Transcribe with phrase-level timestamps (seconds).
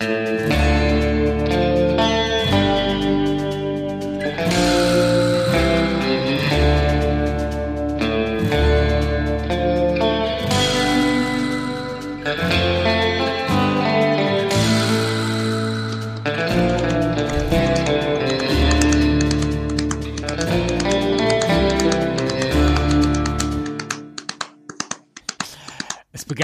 [0.00, 0.33] Mm-hmm.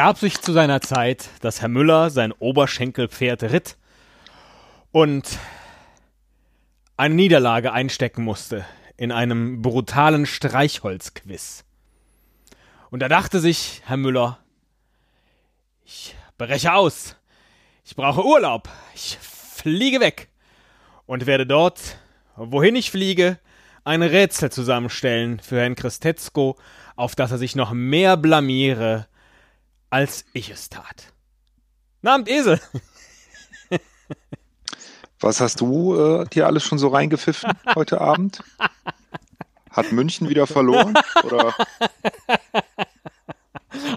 [0.00, 3.76] Begab sich zu seiner Zeit, dass Herr Müller sein Oberschenkelpferd ritt
[4.92, 5.38] und
[6.96, 8.64] eine Niederlage einstecken musste
[8.96, 11.66] in einem brutalen Streichholzquiz.
[12.88, 14.38] Und da dachte sich Herr Müller,
[15.84, 17.16] ich breche aus,
[17.84, 20.28] ich brauche Urlaub, ich fliege weg
[21.04, 21.98] und werde dort,
[22.36, 23.38] wohin ich fliege,
[23.84, 26.56] ein Rätsel zusammenstellen für Herrn Christetzko,
[26.96, 29.09] auf das er sich noch mehr blamiere
[29.90, 31.12] als ich es tat.
[32.02, 32.60] Abend, Esel.
[35.20, 38.42] Was hast du äh, dir alles schon so reingepfiffen heute Abend?
[39.70, 40.94] Hat München wieder verloren?
[41.24, 41.54] Oder?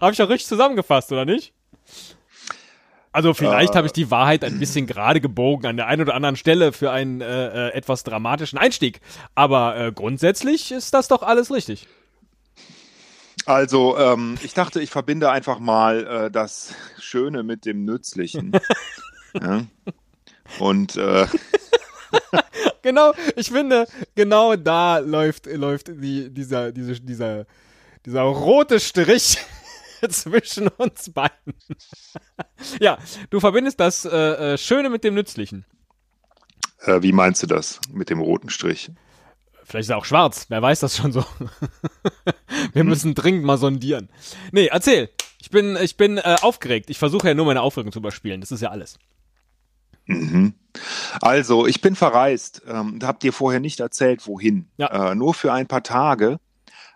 [0.02, 1.53] Habe ich auch richtig zusammengefasst, oder nicht?
[3.14, 6.16] Also vielleicht äh, habe ich die Wahrheit ein bisschen gerade gebogen an der einen oder
[6.16, 9.00] anderen Stelle für einen äh, äh etwas dramatischen Einstieg.
[9.34, 11.88] Aber äh, grundsätzlich ist das doch alles richtig.
[13.46, 18.54] Also, ähm, ich dachte, ich verbinde einfach mal äh, das Schöne mit dem Nützlichen.
[19.34, 19.66] ja.
[20.60, 21.28] Und äh,
[22.82, 27.46] genau, ich finde, genau da läuft, läuft die, dieser, diese, dieser,
[28.06, 29.38] dieser rote Strich
[30.10, 31.54] zwischen uns beiden.
[32.80, 32.98] ja,
[33.30, 35.66] du verbindest das äh, äh, Schöne mit dem Nützlichen.
[36.82, 38.92] Äh, wie meinst du das mit dem roten Strich?
[39.74, 41.26] Vielleicht ist er auch schwarz, wer weiß das schon so.
[42.74, 42.88] Wir hm.
[42.90, 44.08] müssen dringend mal sondieren.
[44.52, 45.10] Nee, erzähl.
[45.42, 46.92] Ich bin, ich bin äh, aufgeregt.
[46.92, 48.40] Ich versuche ja nur meine Aufregung zu überspielen.
[48.40, 49.00] Das ist ja alles.
[50.06, 50.54] Mhm.
[51.22, 52.62] Also, ich bin verreist.
[52.68, 54.68] Ähm, hab dir vorher nicht erzählt, wohin.
[54.78, 55.12] Ja.
[55.12, 56.40] Äh, nur für ein paar Tage.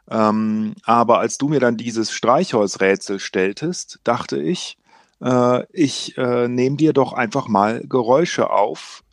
[0.07, 4.77] Ähm, aber als du mir dann dieses Streichholzrätsel stelltest, dachte ich,
[5.19, 9.03] äh, ich äh, nehme dir doch einfach mal Geräusche auf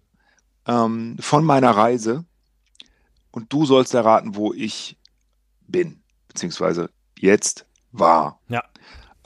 [0.67, 2.27] ähm, von meiner Reise
[3.35, 4.97] und du sollst erraten, wo ich
[5.67, 8.39] bin, beziehungsweise jetzt war.
[8.49, 8.63] Ja.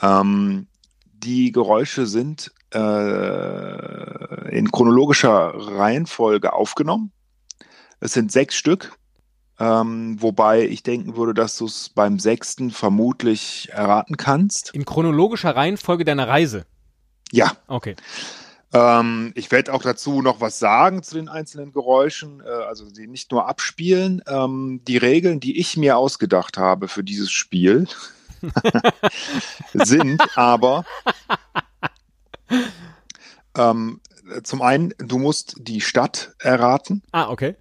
[0.01, 0.67] Ähm,
[1.13, 7.13] die Geräusche sind äh, in chronologischer Reihenfolge aufgenommen.
[8.01, 8.97] Es sind sechs Stück,
[9.59, 14.73] ähm, wobei ich denken würde, dass du es beim sechsten vermutlich erraten kannst.
[14.75, 16.65] In chronologischer Reihenfolge deiner Reise?
[17.31, 17.53] Ja.
[17.67, 17.95] Okay.
[18.73, 23.07] Ähm, ich werde auch dazu noch was sagen zu den einzelnen Geräuschen, äh, also sie
[23.07, 24.23] nicht nur abspielen.
[24.27, 27.89] Ähm, die Regeln, die ich mir ausgedacht habe für dieses Spiel,
[29.73, 30.85] sind aber
[33.57, 34.01] ähm,
[34.43, 37.03] zum einen, du musst die Stadt erraten.
[37.13, 37.57] Ah, okay.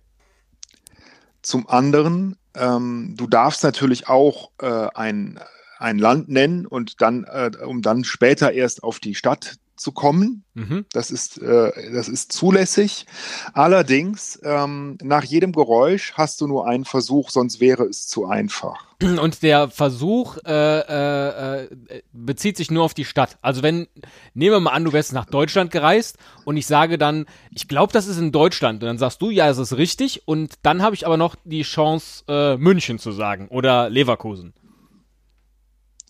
[1.41, 5.39] Zum anderen, ähm, du darfst natürlich auch äh, ein,
[5.79, 10.43] ein Land nennen und dann, äh, um dann später erst auf die Stadt zu kommen.
[10.53, 10.85] Mhm.
[10.91, 13.05] Das, ist, äh, das ist zulässig.
[13.53, 18.87] Allerdings, ähm, nach jedem Geräusch hast du nur einen Versuch, sonst wäre es zu einfach.
[19.01, 23.37] Und der Versuch äh, äh, äh, bezieht sich nur auf die Stadt.
[23.41, 23.87] Also wenn,
[24.33, 27.93] nehmen wir mal an, du wärst nach Deutschland gereist und ich sage dann, ich glaube,
[27.93, 28.81] das ist in Deutschland.
[28.81, 30.23] Und dann sagst du, ja, es ist richtig.
[30.25, 34.53] Und dann habe ich aber noch die Chance, äh, München zu sagen oder Leverkusen.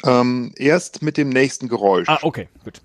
[0.05, 2.07] Ähm, erst mit dem nächsten Geräusch.
[2.07, 2.81] Ah, okay, gut.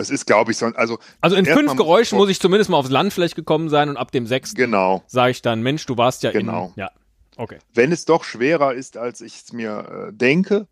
[0.00, 0.98] Es ist, glaube ich, so, also.
[1.20, 4.10] Also in fünf Geräuschen muss ich zumindest mal aufs Land vielleicht gekommen sein und ab
[4.12, 5.02] dem sechsten genau.
[5.06, 6.72] sage ich dann, Mensch, du warst ja genau.
[6.74, 6.80] in.
[6.82, 6.90] Ja,
[7.36, 7.58] okay.
[7.74, 10.66] Wenn es doch schwerer ist, als ich es mir äh, denke,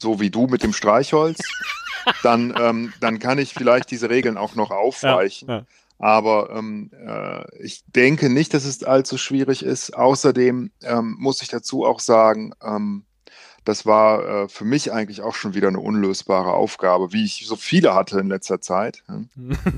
[0.00, 1.38] so wie du mit dem Streichholz,
[2.22, 5.48] dann, ähm, dann kann ich vielleicht diese Regeln auch noch aufweichen.
[5.48, 5.64] Ja, ja.
[5.98, 9.96] Aber ähm, äh, ich denke nicht, dass es allzu schwierig ist.
[9.96, 13.04] Außerdem ähm, muss ich dazu auch sagen, ähm,
[13.64, 17.56] das war äh, für mich eigentlich auch schon wieder eine unlösbare Aufgabe, wie ich so
[17.56, 19.20] viele hatte in letzter Zeit, ja,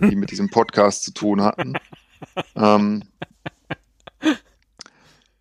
[0.08, 1.74] die mit diesem Podcast zu tun hatten.
[2.56, 3.02] ähm,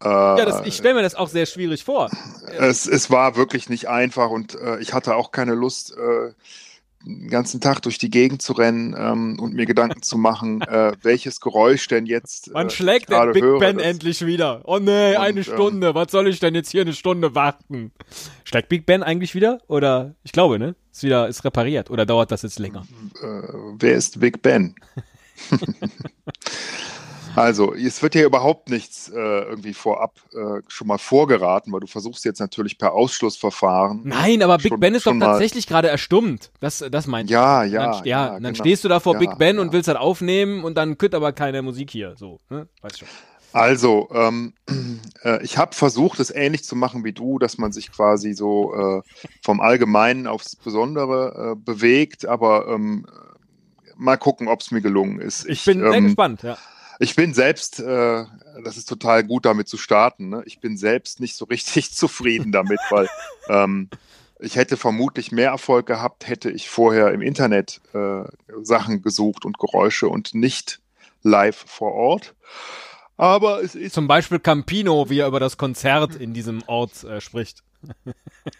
[0.04, 2.10] äh, ja, das, ich stelle mir das auch sehr schwierig vor.
[2.58, 6.34] Es, es war wirklich nicht einfach und äh, ich hatte auch keine Lust, äh,
[7.06, 10.94] den ganzen Tag durch die Gegend zu rennen ähm, und mir Gedanken zu machen, äh,
[11.02, 12.50] welches Geräusch denn jetzt.
[12.50, 14.62] Äh, Wann schlägt der Big höre, Ben endlich wieder?
[14.66, 15.88] Oh nee, und, eine ähm, Stunde.
[15.90, 17.92] Ähm, Was soll ich denn jetzt hier eine Stunde warten?
[18.44, 19.60] Schlägt Big Ben eigentlich wieder?
[19.68, 20.76] Oder ich glaube, ne?
[20.92, 22.86] Ist wieder ist repariert oder dauert das jetzt länger?
[23.22, 23.42] Äh,
[23.80, 24.76] wer ist Big Ben?
[27.36, 31.88] Also, es wird dir überhaupt nichts äh, irgendwie vorab äh, schon mal vorgeraten, weil du
[31.88, 34.02] versuchst jetzt natürlich per Ausschlussverfahren.
[34.04, 36.52] Nein, aber Big Ben ist doch tatsächlich gerade erstummt.
[36.60, 38.30] Das, das meint ja, ja, dann, ja, ja.
[38.34, 38.56] Dann genau.
[38.56, 39.62] stehst du da vor ja, Big Ben ja.
[39.62, 42.16] und willst das aufnehmen und dann kütt aber keine Musik hier.
[42.18, 42.68] So, ne?
[42.82, 43.08] weißt schon.
[43.54, 44.54] Also, ähm,
[45.24, 48.74] äh, ich habe versucht, es ähnlich zu machen wie du, dass man sich quasi so
[48.74, 49.02] äh,
[49.44, 53.06] vom Allgemeinen aufs Besondere äh, bewegt, aber ähm,
[53.96, 55.46] mal gucken, ob es mir gelungen ist.
[55.46, 56.58] Ich, ich bin ähm, sehr gespannt, ja.
[57.00, 58.26] Ich bin selbst, äh,
[58.64, 60.30] das ist total gut, damit zu starten.
[60.30, 60.44] Ne?
[60.46, 63.10] Ich bin selbst nicht so richtig zufrieden damit, weil
[63.50, 63.90] ähm,
[64.40, 68.24] ich hätte vermutlich mehr Erfolg gehabt, hätte ich vorher im Internet äh,
[68.62, 70.82] Sachen gesucht und Geräusche und nicht
[71.24, 72.36] live vor Ort.
[73.16, 73.94] Aber es ist.
[73.94, 77.64] Zum Beispiel Campino, wie er über das Konzert in diesem Ort äh, spricht.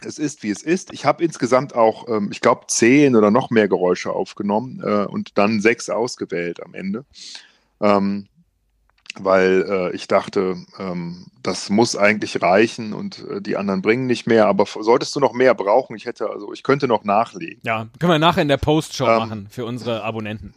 [0.06, 0.94] es ist, wie es ist.
[0.94, 5.38] Ich habe insgesamt auch, ähm, ich glaube, zehn oder noch mehr Geräusche aufgenommen äh, und
[5.38, 7.06] dann sechs ausgewählt am Ende.
[7.82, 8.28] Ähm,
[9.16, 14.26] weil äh, ich dachte, ähm, das muss eigentlich reichen und äh, die anderen bringen nicht
[14.26, 14.48] mehr.
[14.48, 17.60] Aber solltest du noch mehr brauchen, ich hätte, also ich könnte noch nachlegen.
[17.64, 20.54] Ja, können wir nachher in der Postshow ähm, machen für unsere Abonnenten.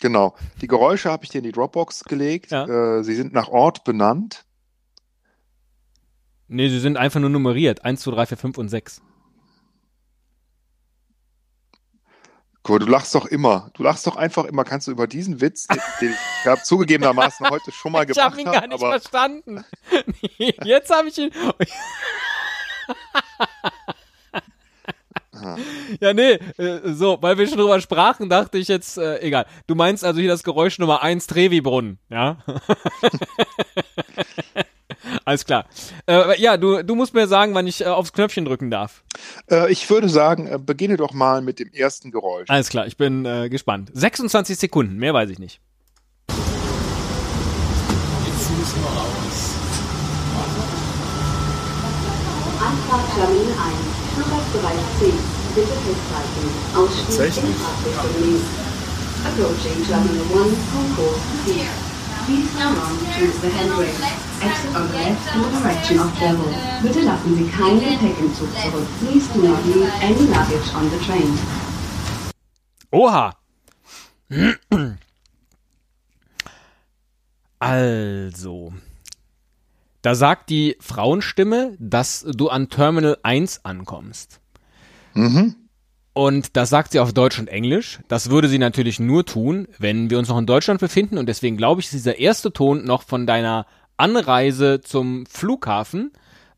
[0.00, 0.34] Genau.
[0.60, 2.50] Die Geräusche habe ich dir in die Dropbox gelegt.
[2.50, 2.98] Ja.
[2.98, 4.44] Äh, sie sind nach Ort benannt.
[6.48, 7.84] Nee, sie sind einfach nur nummeriert.
[7.84, 9.02] 1, 2, 3, 4, 5 und 6.
[12.66, 13.70] Guck, du lachst doch immer.
[13.74, 14.64] Du lachst doch einfach immer.
[14.64, 18.16] Kannst du über diesen Witz, den, den ich habe zugegebenermaßen heute schon mal gemacht.
[18.16, 19.64] Ich habe ihn gar nicht verstanden.
[20.64, 21.30] Jetzt habe ich ihn.
[26.00, 29.46] Ja, nee, äh, so, weil wir schon drüber sprachen, dachte ich jetzt, äh, egal.
[29.66, 32.38] Du meinst also hier das Geräusch Nummer 1, Trevi-Brunnen, ja?
[35.26, 35.66] Alles klar.
[36.06, 39.02] Äh, ja, du, du musst mir sagen, wann ich äh, aufs Knöpfchen drücken darf.
[39.50, 42.48] Äh, ich würde sagen, äh, beginne doch mal mit dem ersten Geräusch.
[42.48, 43.90] Alles klar, ich bin äh, gespannt.
[43.92, 45.60] 26 Sekunden, mehr weiß ich nicht.
[46.28, 46.38] Jetzt
[48.56, 49.50] müssen wir raus.
[52.62, 53.58] Anfahrt Termin 1,
[54.14, 55.12] Flugzeugbereich 10.
[55.56, 56.46] Bitte festhalten.
[56.76, 57.42] Ausstieg
[59.24, 61.85] Approaching Terminal 1, Concourse 4.
[62.26, 63.94] Please now on choose the handrail.
[64.42, 66.52] Exit on the left in the direction of Devil.
[66.82, 68.86] Bitte lassen Sie keinen Gepäckentzug zurück.
[68.98, 71.38] Please do not leave any luggage on the train.
[72.90, 73.32] Oha!
[77.58, 78.74] Also,
[80.02, 84.40] da sagt die Frauenstimme, dass du an Terminal 1 ankommst.
[85.14, 85.54] Mhm.
[86.16, 88.00] Und das sagt sie auf Deutsch und Englisch.
[88.08, 91.18] Das würde sie natürlich nur tun, wenn wir uns noch in Deutschland befinden.
[91.18, 93.66] Und deswegen glaube ich, ist dieser erste Ton noch von deiner
[93.98, 96.12] Anreise zum Flughafen.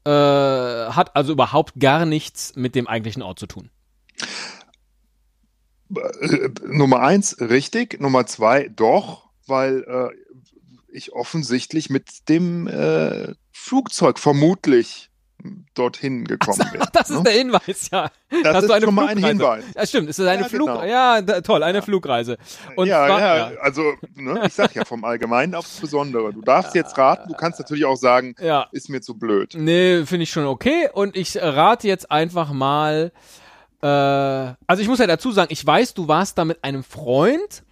[0.04, 3.70] Äh, hat also überhaupt gar nichts mit dem eigentlichen Ort zu tun.
[5.92, 8.00] Äh, Nummer eins, richtig.
[8.00, 10.10] Nummer zwei, doch, weil äh,
[10.86, 15.10] ich offensichtlich mit dem äh, Flugzeug vermutlich
[15.74, 16.82] dorthin gekommen bin.
[16.82, 17.18] Ach, das ne?
[17.18, 18.10] ist der Hinweis, ja.
[18.42, 19.64] Das Hast ist schon mal ein Hinweis.
[19.74, 20.84] Ja, stimmt, es ist eine ja, Flug, genau.
[20.84, 21.82] ja, da, toll, eine ja.
[21.82, 22.38] Flugreise.
[22.76, 26.32] Und ja, zwar, ja, also, ne, ich sag ja vom Allgemeinen aufs Besondere.
[26.32, 28.66] Du darfst jetzt raten, du kannst natürlich auch sagen, ja.
[28.72, 29.54] ist mir zu blöd.
[29.56, 33.12] Nee, finde ich schon okay und ich rate jetzt einfach mal,
[33.80, 37.62] äh, also ich muss ja dazu sagen, ich weiß, du warst da mit einem Freund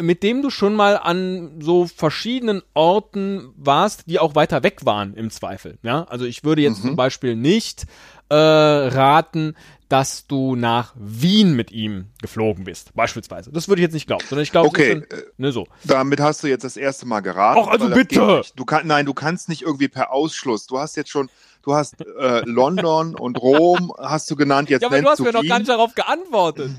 [0.00, 5.14] mit dem du schon mal an so verschiedenen Orten warst, die auch weiter weg waren
[5.14, 5.78] im Zweifel.
[5.82, 6.88] Ja, also ich würde jetzt mhm.
[6.88, 7.86] zum Beispiel nicht
[8.28, 9.54] äh, raten,
[9.90, 13.50] dass du nach Wien mit ihm geflogen bist, beispielsweise.
[13.50, 15.02] Das würde ich jetzt nicht glauben, sondern ich glaube, okay,
[15.36, 15.66] ne, so.
[15.82, 17.60] Damit hast du jetzt das erste Mal geraten.
[17.64, 18.42] Ach, also bitte.
[18.54, 20.66] Du kannst, nein, du kannst nicht irgendwie per Ausschluss.
[20.66, 21.28] Du hast jetzt schon
[21.62, 24.70] Du hast äh, London und Rom hast du genannt.
[24.70, 26.70] Jetzt ja, aber du hast mir noch gar nicht darauf geantwortet.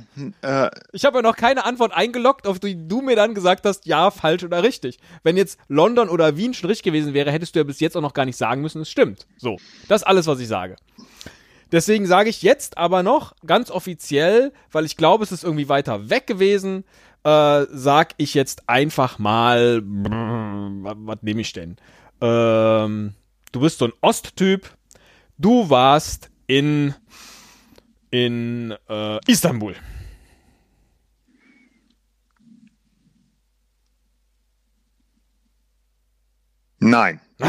[0.42, 3.86] Äh, ich habe ja noch keine Antwort eingeloggt, auf die du mir dann gesagt hast,
[3.86, 4.98] ja, falsch oder richtig.
[5.24, 8.02] Wenn jetzt London oder Wien schon richtig gewesen wäre, hättest du ja bis jetzt auch
[8.02, 9.28] noch gar nicht sagen müssen, es stimmt.
[9.38, 9.58] So,
[9.88, 10.78] das ist alles, was ich sage.
[11.72, 16.10] Deswegen sage ich jetzt aber noch ganz offiziell, weil ich glaube, es ist irgendwie weiter
[16.10, 16.84] weg gewesen,
[17.24, 21.78] äh, sag ich jetzt einfach mal, was, was nehme ich denn?
[22.20, 23.14] Ähm,
[23.52, 24.70] du bist so ein Osttyp.
[25.38, 26.94] Du warst in,
[28.10, 29.76] in äh, Istanbul.
[36.80, 37.22] Nein.
[37.38, 37.48] du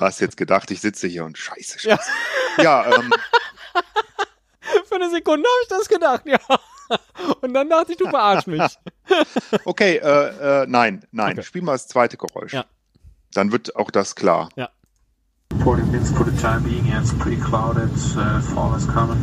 [0.00, 2.10] hast jetzt gedacht, ich sitze hier und scheiße, scheiße.
[2.58, 3.10] Ja, ja ähm.
[4.86, 6.38] Für eine Sekunde habe ich das gedacht, ja.
[7.40, 8.62] Und dann dachte ich, du verarsch mich.
[9.64, 11.32] okay, äh, äh, nein, nein.
[11.32, 11.42] Okay.
[11.42, 12.52] Spiel mal das zweite Geräusch.
[12.52, 12.66] Ja.
[13.34, 14.48] Dann wird auch das klar.
[14.56, 14.70] Ja.
[15.52, 19.18] Reporting winds for the time being, yeah, it's pretty clouded, uh, fall is coming,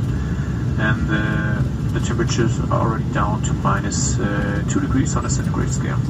[0.77, 1.61] and uh,
[1.93, 5.97] the temperatures are already down to minus uh, 2 degrees on a centigrade scale.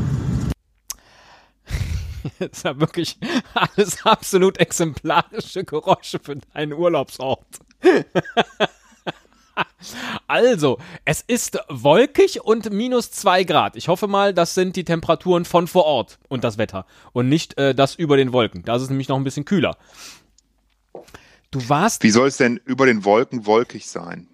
[2.39, 3.17] Das ist ja wirklich
[3.53, 7.47] alles absolut exemplarische Geräusche für deinen Urlaubsort.
[10.27, 13.75] Also, es ist wolkig und minus zwei Grad.
[13.75, 17.57] Ich hoffe mal, das sind die Temperaturen von vor Ort und das Wetter und nicht
[17.57, 18.63] äh, das über den Wolken.
[18.63, 19.77] Da ist es nämlich noch ein bisschen kühler.
[21.51, 22.03] Du warst.
[22.03, 24.27] Wie soll es denn über den Wolken wolkig sein?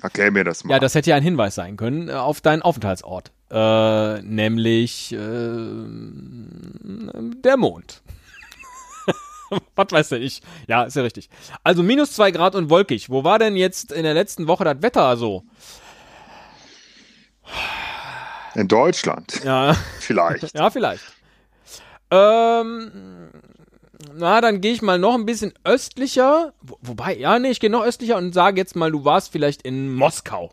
[0.00, 0.74] Erklär mir das mal.
[0.74, 3.32] Ja, das hätte ja ein Hinweis sein können äh, auf deinen Aufenthaltsort.
[3.50, 5.16] Äh, nämlich äh,
[7.42, 8.02] der Mond.
[9.76, 10.42] Was weiß denn ich?
[10.66, 11.28] Ja, ist ja richtig.
[11.64, 13.10] Also minus zwei Grad und wolkig.
[13.10, 15.44] Wo war denn jetzt in der letzten Woche das Wetter so?
[18.54, 19.40] In Deutschland.
[19.44, 19.74] Ja.
[20.00, 20.54] Vielleicht.
[20.54, 21.04] ja, vielleicht.
[22.10, 23.30] Ähm,
[24.14, 26.54] na, dann gehe ich mal noch ein bisschen östlicher.
[26.62, 29.62] Wo, wobei, ja, nee, ich gehe noch östlicher und sage jetzt mal, du warst vielleicht
[29.62, 30.52] in Moskau.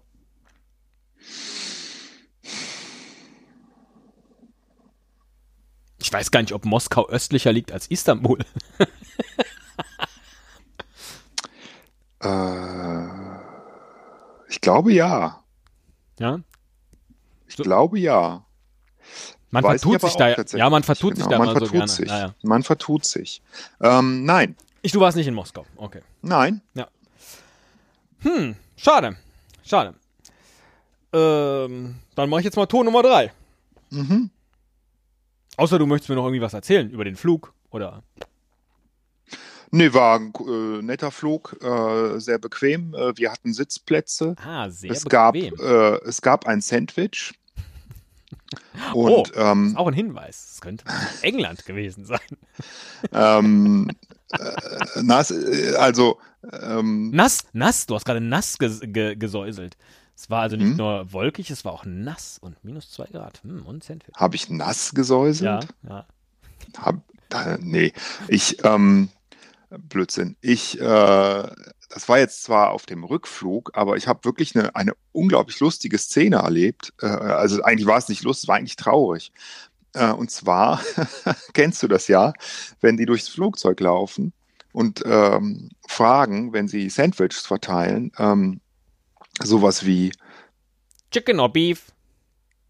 [6.05, 8.37] Ich weiß gar nicht, ob Moskau östlicher liegt als Istanbul.
[12.21, 13.05] äh,
[14.47, 15.43] ich glaube ja.
[16.19, 16.41] Ja?
[17.47, 17.63] Ich so.
[17.63, 18.45] glaube ja.
[19.49, 20.29] Man Weiß vertut sich da.
[20.55, 21.23] Ja, man vertut genau.
[21.25, 21.87] sich da man vertut so gerne.
[21.87, 22.07] Sich.
[22.07, 22.35] Ja, ja.
[22.43, 23.41] Man vertut sich.
[23.81, 24.55] Ähm, nein.
[24.83, 25.65] Ich, du warst nicht in Moskau.
[25.75, 26.01] Okay.
[26.21, 26.61] Nein.
[26.75, 26.87] Ja.
[28.19, 29.17] Hm, schade.
[29.63, 29.95] Schade.
[31.13, 33.33] Ähm, dann mache ich jetzt mal Ton Nummer drei.
[33.89, 34.29] Mhm.
[35.57, 38.03] Außer du möchtest mir noch irgendwie was erzählen über den Flug oder.
[39.71, 42.93] Nee, war ein äh, netter Flug, äh, sehr bequem.
[42.93, 44.35] Äh, wir hatten Sitzplätze.
[44.45, 45.55] Ah, sehr es bequem.
[45.55, 47.33] Gab, äh, es gab ein Sandwich.
[48.93, 50.51] Und, oh, ähm, ist auch ein Hinweis.
[50.53, 50.85] Es könnte
[51.21, 52.19] England gewesen sein.
[53.11, 53.89] ähm,
[54.31, 56.19] äh, nass, äh, also.
[56.61, 59.77] Ähm, nass, nass, du hast gerade nass ges ge gesäuselt.
[60.15, 60.77] Es war also nicht hm?
[60.77, 63.43] nur wolkig, es war auch nass und minus zwei Grad.
[63.43, 64.15] Hm, und Sandwich.
[64.15, 65.67] Habe ich nass gesäuselt?
[65.83, 66.05] Ja, ja.
[66.77, 66.95] Hab,
[67.31, 67.91] äh, nee,
[68.27, 69.09] ich, ähm,
[69.69, 70.37] Blödsinn.
[70.41, 74.93] Ich, äh, das war jetzt zwar auf dem Rückflug, aber ich habe wirklich eine, eine
[75.11, 76.93] unglaublich lustige Szene erlebt.
[77.01, 79.31] Äh, also eigentlich war es nicht lustig, es war eigentlich traurig.
[79.93, 80.81] Äh, und zwar,
[81.53, 82.33] kennst du das ja,
[82.81, 84.33] wenn die durchs Flugzeug laufen
[84.71, 88.61] und ähm, fragen, wenn sie Sandwiches verteilen, ähm,
[89.41, 90.11] sowas wie
[91.11, 91.91] Chicken or Beef.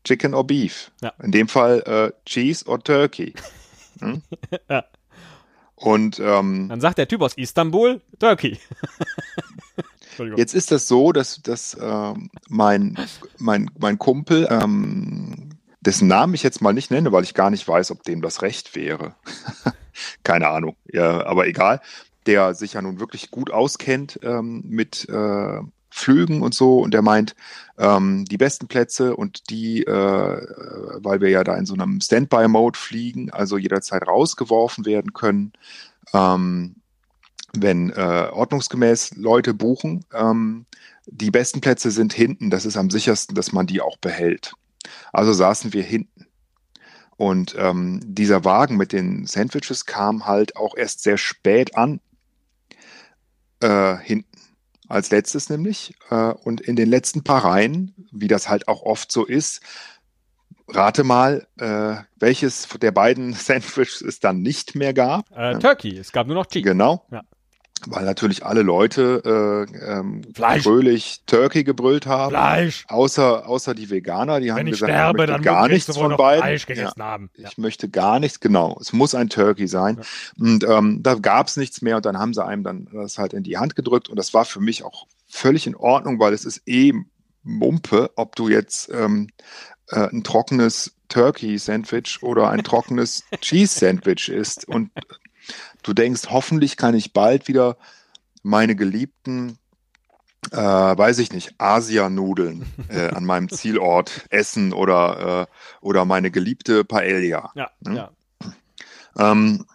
[0.03, 0.91] Chicken or Beef.
[1.01, 1.13] Ja.
[1.21, 3.33] In dem Fall äh, Cheese or Turkey.
[4.01, 4.21] Hm?
[4.69, 4.83] ja.
[5.75, 8.59] Und ähm, dann sagt der Typ aus Istanbul Turkey.
[10.35, 12.97] Jetzt ist das so, dass, dass ähm, mein,
[13.37, 17.67] mein, mein Kumpel, ähm, dessen Namen ich jetzt mal nicht nenne, weil ich gar nicht
[17.67, 19.15] weiß, ob dem das recht wäre.
[20.23, 21.81] Keine Ahnung, ja, aber egal,
[22.25, 25.59] der sich ja nun wirklich gut auskennt ähm, mit äh,
[25.95, 26.79] Flügen und so.
[26.79, 27.35] Und der meint,
[27.77, 32.77] ähm, die besten Plätze und die, äh, weil wir ja da in so einem Standby-Mode
[32.77, 35.53] fliegen, also jederzeit rausgeworfen werden können,
[36.13, 36.75] ähm,
[37.53, 40.03] wenn äh, ordnungsgemäß Leute buchen.
[40.13, 40.65] Ähm,
[41.05, 42.49] die besten Plätze sind hinten.
[42.49, 44.53] Das ist am sichersten, dass man die auch behält.
[45.13, 46.27] Also saßen wir hinten.
[47.15, 52.01] Und ähm, dieser Wagen mit den Sandwiches kam halt auch erst sehr spät an.
[53.61, 54.34] Äh, hinten
[54.87, 55.95] als letztes nämlich.
[56.09, 59.61] Äh, und in den letzten paar Reihen, wie das halt auch oft so ist,
[60.67, 65.29] rate mal, äh, welches der beiden Sandwiches es dann nicht mehr gab.
[65.35, 66.63] Äh, Turkey, es gab nur noch Cheese.
[66.63, 67.05] Genau.
[67.11, 67.21] Ja
[67.87, 72.31] weil natürlich alle Leute äh, ähm, fröhlich Turkey gebrüllt haben.
[72.31, 72.85] Fleisch.
[72.87, 76.43] Außer, außer die Veganer, die Wenn haben gesagt, sterbe, ich möchte gar nichts von beiden.
[76.43, 77.05] Fleisch gegessen ja.
[77.05, 77.29] haben.
[77.35, 77.49] Ja.
[77.49, 78.77] Ich möchte gar nichts, genau.
[78.79, 79.97] Es muss ein Turkey sein.
[79.97, 80.45] Ja.
[80.45, 83.33] Und ähm, da gab es nichts mehr und dann haben sie einem dann das halt
[83.33, 86.45] in die Hand gedrückt und das war für mich auch völlig in Ordnung, weil es
[86.45, 86.93] ist eh
[87.43, 89.29] Mumpe, ob du jetzt ähm,
[89.89, 94.67] äh, ein trockenes Turkey-Sandwich oder ein trockenes Cheese-Sandwich isst.
[94.67, 94.91] Und
[95.85, 97.77] du denkst, hoffentlich kann ich bald wieder
[98.43, 99.57] meine geliebten,
[100.51, 106.83] äh, weiß ich nicht, Asianudeln äh, an meinem Zielort essen oder, äh, oder meine geliebte
[106.83, 107.51] Paella.
[107.55, 107.95] Ja, hm?
[107.95, 108.11] ja.
[109.17, 109.65] Ähm,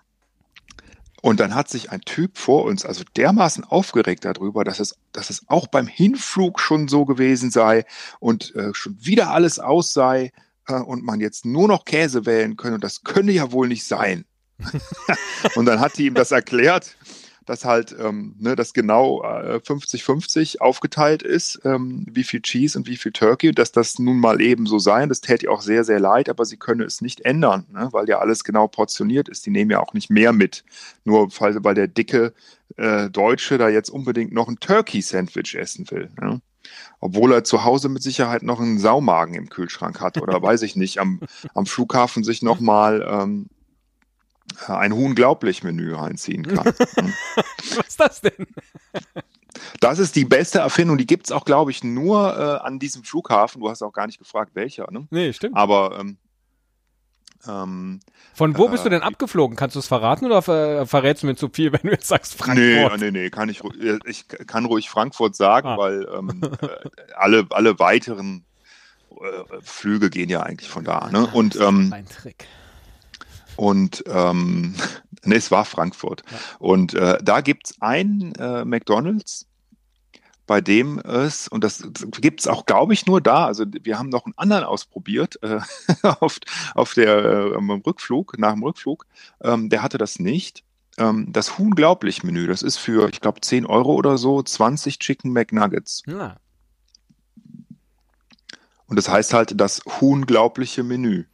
[1.22, 5.30] und dann hat sich ein Typ vor uns also dermaßen aufgeregt darüber, dass es, dass
[5.30, 7.84] es auch beim Hinflug schon so gewesen sei
[8.20, 10.32] und äh, schon wieder alles aus sei
[10.66, 12.76] äh, und man jetzt nur noch Käse wählen könne.
[12.76, 14.24] Und das könne ja wohl nicht sein.
[15.54, 16.96] und dann hat die ihm das erklärt
[17.50, 22.86] dass halt ähm, ne, das genau 50-50 äh, aufgeteilt ist, ähm, wie viel Cheese und
[22.86, 25.08] wie viel Turkey, dass das nun mal eben so sein.
[25.08, 28.08] Das täte ihr auch sehr, sehr leid, aber sie könne es nicht ändern, ne, weil
[28.08, 29.46] ja alles genau portioniert ist.
[29.46, 30.64] Die nehmen ja auch nicht mehr mit,
[31.04, 32.34] nur weil, weil der dicke
[32.76, 36.08] äh, Deutsche da jetzt unbedingt noch ein Turkey-Sandwich essen will.
[36.20, 36.40] Ne?
[37.00, 40.76] obwohl er zu Hause mit Sicherheit noch einen Saumagen im Kühlschrank hat oder weiß ich
[40.76, 41.20] nicht, am,
[41.54, 43.48] am Flughafen sich nochmal ähm,
[44.66, 46.66] ein unglaublich Menü reinziehen kann.
[47.76, 48.46] Was ist das denn?
[49.80, 50.98] Das ist die beste Erfindung.
[50.98, 53.60] Die gibt es auch, glaube ich, nur äh, an diesem Flughafen.
[53.60, 54.90] Du hast auch gar nicht gefragt, welcher.
[54.90, 55.06] Ne?
[55.10, 55.56] Nee, stimmt.
[55.56, 56.18] Aber ähm,
[57.48, 58.00] ähm,
[58.34, 59.56] Von wo bist du denn äh, abgeflogen?
[59.56, 62.34] Kannst du es verraten oder ver verrätst du mir zu viel, wenn du jetzt sagst
[62.34, 63.00] Frankfurt?
[63.00, 63.62] Nee, nee, nee, kann ich,
[64.06, 65.78] ich kann ruhig Frankfurt sagen, ah.
[65.78, 66.68] weil ähm, äh,
[67.16, 68.44] alle, alle weiteren
[69.10, 71.08] äh, Flüge gehen ja eigentlich von da.
[71.10, 71.26] Ne?
[71.32, 72.46] Und, ähm, ein Trick.
[73.60, 74.74] Und ähm,
[75.24, 76.22] nee, es war Frankfurt.
[76.30, 76.38] Ja.
[76.60, 79.46] Und äh, da gibt es ein äh, McDonalds,
[80.46, 81.86] bei dem es, und das
[82.22, 85.60] gibt es auch, glaube ich, nur da, also wir haben noch einen anderen ausprobiert äh,
[86.02, 86.38] auf,
[86.74, 89.04] auf der, äh, am Rückflug, nach dem Rückflug,
[89.42, 90.64] ähm, der hatte das nicht.
[90.96, 96.02] Ähm, das Unglaublich-Menü, das ist für, ich glaube, 10 Euro oder so, 20 Chicken McNuggets.
[96.06, 96.36] Ja.
[98.90, 101.24] Und das heißt halt das unglaubliche Menü.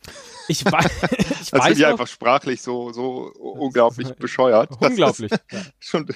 [0.47, 0.85] Ich, weiß,
[1.19, 1.79] ich das weiß.
[1.79, 4.71] Das einfach sprachlich so, so unglaublich bescheuert.
[4.79, 5.31] Unglaublich.
[5.31, 6.07] Das ist, schon,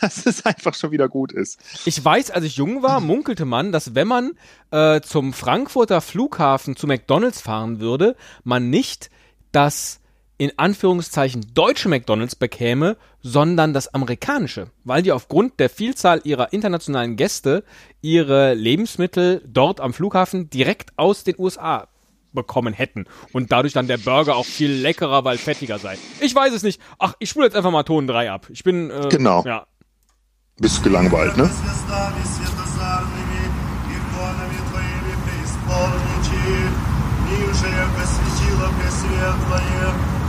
[0.00, 1.60] dass es einfach schon wieder gut ist.
[1.84, 4.32] Ich weiß, als ich jung war, munkelte man, dass wenn man
[4.72, 9.10] äh, zum Frankfurter Flughafen zu McDonalds fahren würde, man nicht
[9.52, 10.00] das
[10.36, 17.16] in Anführungszeichen deutsche McDonalds bekäme, sondern das amerikanische, weil die aufgrund der Vielzahl ihrer internationalen
[17.16, 17.64] Gäste
[18.00, 21.88] ihre Lebensmittel dort am Flughafen direkt aus den USA
[22.32, 25.96] bekommen hätten und dadurch dann der Burger auch viel leckerer, weil fettiger sei.
[26.20, 26.80] Ich weiß es nicht.
[26.98, 28.48] Ach, ich spule jetzt einfach mal Ton 3 ab.
[28.50, 29.44] Ich bin äh, Genau.
[29.46, 29.66] Ja.
[30.56, 31.48] Bist gelangweilt, ne?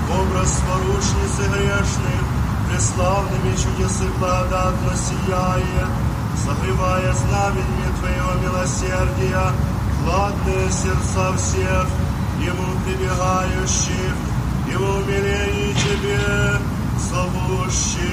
[0.10, 2.24] Образ поручницы грешных,
[2.70, 5.90] преславными чудесы благодатно сияет,
[6.44, 9.52] согревая знаменье Твоего милосердия,
[10.04, 11.88] хладные сердца всех,
[12.40, 14.16] Ему прибегающих,
[14.72, 16.60] Его умилений Тебе
[17.10, 18.06] зовущих.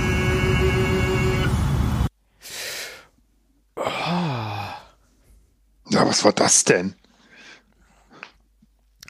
[5.90, 6.94] Ja, was war das denn?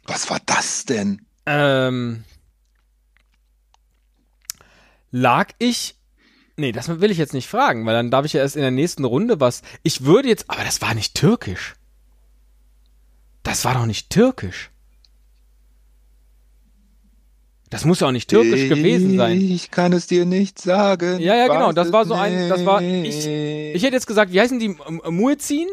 [0.06, 1.24] Was war das denn?
[1.46, 2.24] Ähm,
[5.12, 5.94] lag ich.
[6.56, 8.70] Nee, das will ich jetzt nicht fragen, weil dann darf ich ja erst in der
[8.70, 9.62] nächsten Runde was.
[9.82, 10.50] Ich würde jetzt.
[10.50, 11.74] Aber das war nicht türkisch.
[13.42, 14.70] Das war doch nicht türkisch.
[17.70, 19.40] Das muss ja auch nicht türkisch ich gewesen sein.
[19.40, 21.20] Ich kann es dir nicht sagen.
[21.20, 21.72] Ja, ja, genau.
[21.72, 22.48] Das war so ein.
[22.48, 22.82] Das war.
[22.82, 24.76] Ich, ich hätte jetzt gesagt, wie heißen die?
[25.08, 25.68] Muezzin?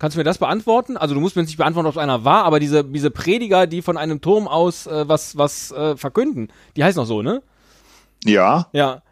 [0.00, 0.96] Kannst du mir das beantworten?
[0.96, 3.68] Also du musst mir jetzt nicht beantworten, ob es einer war, aber diese, diese Prediger,
[3.68, 7.42] die von einem Turm aus äh, was, was äh, verkünden, die heißen auch so, ne?
[8.24, 8.68] Ja.
[8.72, 9.02] Ja.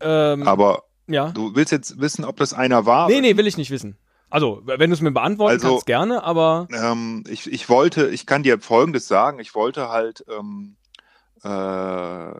[0.00, 1.30] Ähm, aber ja.
[1.30, 3.08] du willst jetzt wissen, ob das einer war?
[3.08, 3.96] Nee, nee, will ich nicht wissen.
[4.30, 6.68] Also, wenn du es mir beantworten also, kannst, gerne, aber.
[6.70, 9.40] Ähm, ich, ich wollte, ich kann dir Folgendes sagen.
[9.40, 10.76] Ich wollte halt ähm,
[11.42, 12.32] äh,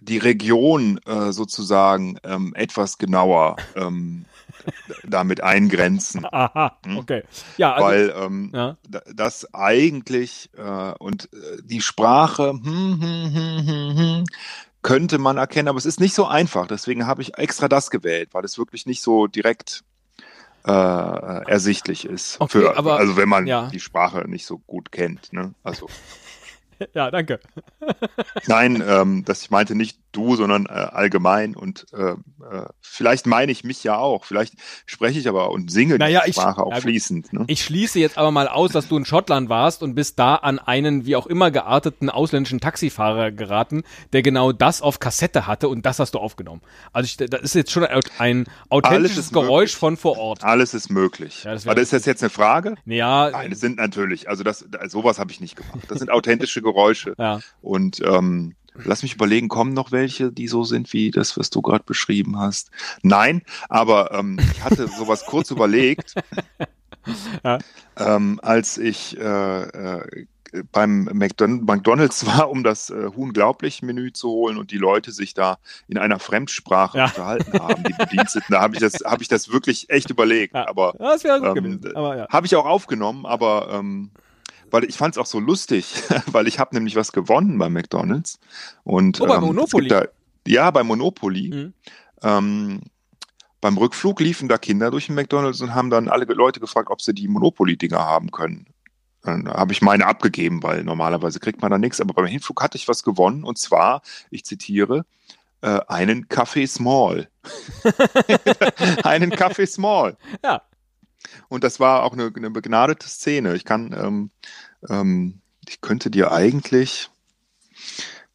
[0.00, 4.24] die Region äh, sozusagen ähm, etwas genauer ähm,
[5.04, 6.26] damit eingrenzen.
[6.32, 6.96] Aha, hm?
[6.96, 7.24] okay.
[7.58, 8.76] Ja, also, Weil ähm, ja.
[9.14, 14.24] das eigentlich äh, und äh, die Sprache, hm, hm, hm, hm, hm,
[14.82, 16.66] könnte man erkennen, aber es ist nicht so einfach.
[16.66, 19.84] Deswegen habe ich extra das gewählt, weil es wirklich nicht so direkt
[20.66, 22.40] äh, ersichtlich ist.
[22.40, 23.68] Okay, für, aber, also wenn man ja.
[23.68, 25.32] die Sprache nicht so gut kennt.
[25.32, 25.54] Ne?
[25.62, 25.88] Also
[26.94, 27.40] ja, danke.
[28.46, 32.16] Nein, ähm, das ich meinte nicht du, sondern äh, allgemein und äh, äh,
[32.80, 34.24] vielleicht meine ich mich ja auch.
[34.24, 34.54] Vielleicht
[34.86, 37.32] spreche ich aber und singe naja, die Sprache ich, auch ja, fließend.
[37.32, 37.44] Ne?
[37.46, 40.58] Ich schließe jetzt aber mal aus, dass du in Schottland warst und bist da an
[40.58, 45.86] einen wie auch immer gearteten ausländischen Taxifahrer geraten, der genau das auf Kassette hatte und
[45.86, 46.62] das hast du aufgenommen.
[46.92, 47.84] Also ich, das ist jetzt schon
[48.18, 49.76] ein authentisches Geräusch möglich.
[49.76, 50.42] von vor Ort.
[50.42, 51.44] Alles ist möglich.
[51.44, 52.74] Ja, das aber ist das jetzt eine Frage?
[52.84, 53.30] Ja.
[53.30, 55.78] Nein, es sind natürlich, also das, sowas habe ich nicht gemacht.
[55.88, 56.69] Das sind authentische Geräusche.
[57.18, 57.40] Ja.
[57.60, 58.54] Und ähm,
[58.84, 62.38] Lass mich überlegen, kommen noch welche, die so sind wie das, was du gerade beschrieben
[62.38, 62.70] hast?
[63.02, 66.14] Nein, aber ähm, ich hatte sowas kurz überlegt,
[67.44, 67.58] ja.
[67.96, 70.26] ähm, als ich äh, äh,
[70.72, 75.58] beim McDon McDonalds war, um das äh, Unglaublich-Menü zu holen und die Leute sich da
[75.86, 77.04] in einer Fremdsprache ja.
[77.06, 78.48] unterhalten haben, die Bediensteten.
[78.50, 80.54] Da habe ich, das, hab ich das wirklich echt überlegt.
[80.54, 80.68] Ja.
[80.68, 81.80] Aber, ähm, gewesen.
[81.94, 82.28] ja.
[82.28, 84.10] Habe ich auch aufgenommen, aber ähm,
[84.70, 85.94] weil ich fand es auch so lustig,
[86.26, 88.38] weil ich habe nämlich was gewonnen bei McDonalds.
[88.84, 89.88] Und, oh, bei ähm, Monopoly?
[89.88, 90.06] Da,
[90.46, 91.50] ja, bei Monopoly.
[91.50, 91.74] Mhm.
[92.22, 92.80] Ähm,
[93.60, 97.02] beim Rückflug liefen da Kinder durch den McDonalds und haben dann alle Leute gefragt, ob
[97.02, 98.66] sie die Monopoly-Dinger haben können.
[99.22, 102.00] Dann habe ich meine abgegeben, weil normalerweise kriegt man da nichts.
[102.00, 105.04] Aber beim Hinflug hatte ich was gewonnen und zwar, ich zitiere,
[105.60, 107.28] äh, einen Kaffee Small.
[109.02, 110.16] einen Kaffee Small.
[110.42, 110.62] Ja.
[111.48, 113.54] Und das war auch eine, eine begnadete Szene.
[113.54, 114.30] Ich kann, ähm,
[114.88, 117.10] ähm, ich könnte dir eigentlich,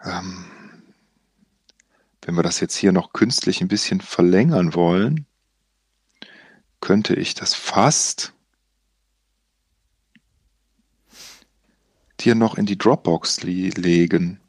[0.04, 0.46] Ähm,
[2.22, 5.26] wenn wir das jetzt hier noch künstlich ein bisschen verlängern wollen,
[6.82, 8.34] könnte ich das fast
[12.20, 14.40] dir noch in die Dropbox legen.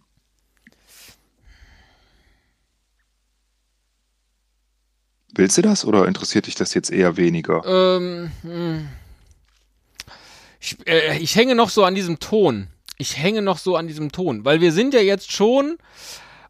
[5.37, 7.62] Willst du das oder interessiert dich das jetzt eher weniger?
[7.66, 8.88] Ähm, hm.
[10.59, 12.68] ich, äh, ich hänge noch so an diesem Ton.
[12.96, 15.77] Ich hänge noch so an diesem Ton, weil wir sind ja jetzt schon,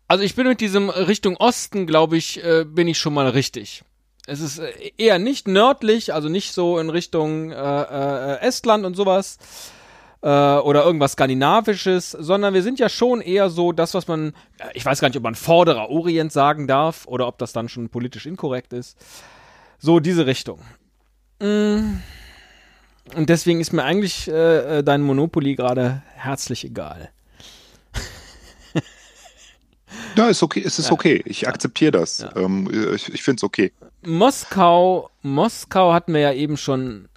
[0.06, 3.82] also ich bin mit diesem Richtung Osten, glaube ich, äh, bin ich schon mal richtig.
[4.26, 8.94] Es ist äh, eher nicht nördlich, also nicht so in Richtung äh, äh, Estland und
[8.94, 9.38] sowas
[10.26, 14.64] äh, oder irgendwas Skandinavisches, sondern wir sind ja schon eher so das, was man, äh,
[14.74, 17.90] ich weiß gar nicht, ob man vorderer Orient sagen darf oder ob das dann schon
[17.90, 18.98] politisch inkorrekt ist.
[19.78, 20.58] So diese Richtung.
[21.40, 21.98] Mm.
[23.14, 27.10] Und deswegen ist mir eigentlich äh, äh dein Monopoly gerade herzlich egal.
[30.16, 30.92] Ja, ist okay, es ist ja.
[30.92, 31.22] okay.
[31.24, 32.18] Ich akzeptiere das.
[32.18, 32.34] Ja.
[32.36, 33.72] Ähm, ich ich finde es okay.
[34.04, 37.08] Moskau, Moskau hatten wir ja eben schon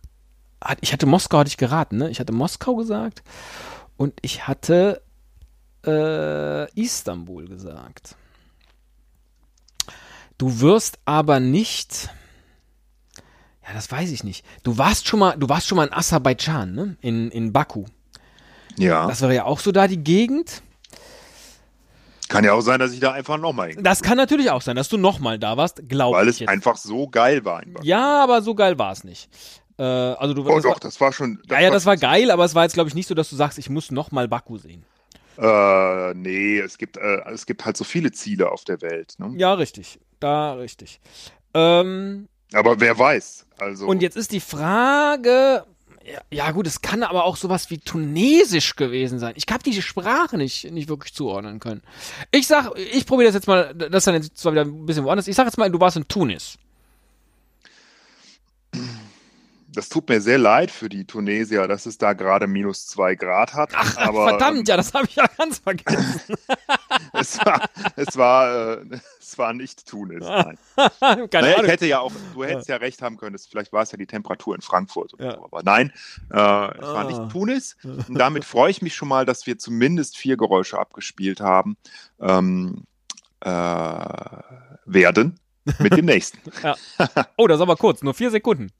[0.81, 2.09] ich hatte Moskau, hatte ich geraten, ne?
[2.09, 3.23] Ich hatte Moskau gesagt
[3.97, 5.01] und ich hatte
[5.85, 8.15] äh, Istanbul gesagt.
[10.37, 12.09] Du wirst aber nicht.
[13.67, 14.45] Ja, das weiß ich nicht.
[14.63, 16.97] Du warst schon mal, du warst schon mal in Aserbaidschan, ne?
[17.01, 17.85] In, in Baku.
[18.77, 19.07] Ja.
[19.07, 20.63] Das wäre ja auch so da die Gegend.
[22.29, 23.83] Kann ja auch sein, dass ich da einfach nochmal hingehe.
[23.83, 26.21] Das kann natürlich auch sein, dass du nochmal da warst, glaube ich.
[26.21, 26.49] Weil es jetzt.
[26.49, 27.63] einfach so geil war.
[27.81, 29.29] Ja, aber so geil war es nicht.
[29.79, 31.39] Äh, also du, oh das doch, war, das war schon.
[31.47, 33.29] Das ja, ja, das war geil, aber es war jetzt, glaube ich, nicht so, dass
[33.29, 34.83] du sagst, ich muss nochmal Baku sehen.
[35.37, 39.13] Äh, nee, es gibt, äh, es gibt halt so viele Ziele auf der Welt.
[39.19, 39.33] Ne?
[39.37, 39.99] Ja, richtig.
[40.19, 40.99] Da, richtig.
[41.53, 43.45] Ähm, aber wer weiß.
[43.57, 43.87] Also.
[43.87, 45.63] Und jetzt ist die Frage,
[46.05, 49.33] ja, ja, gut, es kann aber auch sowas wie Tunesisch gewesen sein.
[49.37, 51.83] Ich habe die Sprache nicht, nicht wirklich zuordnen können.
[52.31, 55.05] Ich sag, ich probiere das jetzt mal, das ist dann jetzt zwar wieder ein bisschen
[55.05, 55.29] woanders.
[55.29, 56.57] Ich sag jetzt mal, du warst in Tunis
[59.71, 63.53] das tut mir sehr leid für die Tunesier, dass es da gerade minus zwei Grad
[63.53, 63.71] hat.
[63.73, 66.35] Ach, aber, verdammt, ja, das habe ich ja ganz vergessen.
[67.13, 70.21] es war, es war, äh, es war nicht Tunis.
[70.25, 70.57] Nein.
[71.01, 71.63] Naja.
[71.63, 72.75] Ich hätte ja auch, du hättest ja.
[72.75, 75.35] ja recht haben können, vielleicht war es ja die Temperatur in Frankfurt oder ja.
[75.35, 75.91] so, aber nein,
[76.31, 76.73] äh, es ah.
[76.79, 77.29] war nicht ah.
[77.31, 77.77] Tunis.
[77.83, 81.77] Und damit freue ich mich schon mal, dass wir zumindest vier Geräusche abgespielt haben
[82.19, 82.85] ähm,
[83.41, 83.49] äh,
[84.85, 85.39] werden
[85.77, 86.39] mit dem nächsten.
[86.63, 86.75] ja.
[87.37, 88.71] Oh, das ist aber kurz, nur vier Sekunden.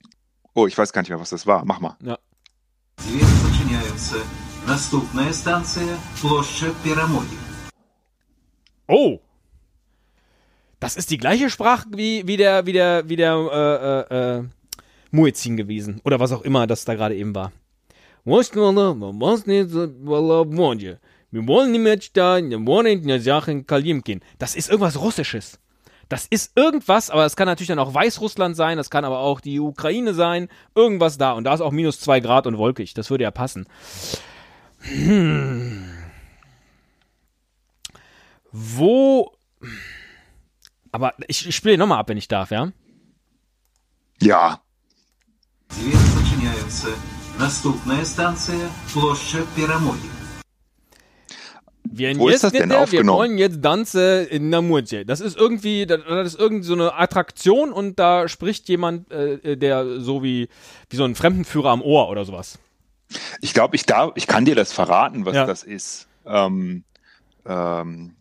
[0.53, 1.63] Oh, ich weiß gar nicht mehr, was das war.
[1.65, 1.95] Mach mal.
[2.03, 2.17] Ja.
[8.87, 9.19] Oh!
[10.79, 14.43] Das ist die gleiche Sprache wie, wie der, wie der, wie der, äh, äh, äh,
[15.11, 16.01] Muezzin gewesen.
[16.03, 17.51] Oder was auch immer das da gerade eben war.
[24.37, 25.59] Das ist irgendwas Russisches.
[26.08, 29.40] Das ist irgendwas, aber es kann natürlich dann auch Weißrussland sein, das kann aber auch
[29.40, 31.32] die Ukraine sein, irgendwas da.
[31.32, 32.94] Und da ist auch minus zwei Grad und wolkig.
[32.94, 33.66] Das würde ja passen.
[34.80, 35.88] Hm.
[38.52, 39.32] Wo.
[40.92, 42.70] Aber ich, ich spiele nochmal ab, wenn ich darf, ja?
[44.20, 44.60] Ja.
[47.38, 50.17] Наступная станция площадь Пирамиды.
[51.91, 55.05] Wir Wo ist das denn der, Wir wollen jetzt Danze in Namurje.
[55.05, 55.99] Das ist irgendwie, das
[56.33, 60.49] ist irgendwie so eine Attraktion und da spricht jemand, äh, der so wie,
[60.89, 62.59] wie so ein Fremdenführer am Ohr oder sowas.
[63.41, 65.47] Ich glaube, ich darf, ich kann dir das verraten, was ja.
[65.47, 66.07] das ist.
[66.25, 66.83] Ähm,
[67.45, 68.15] ähm,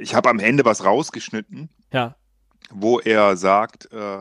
[0.00, 2.16] ich habe am Ende was rausgeschnitten, ja.
[2.70, 4.18] wo er sagt, äh,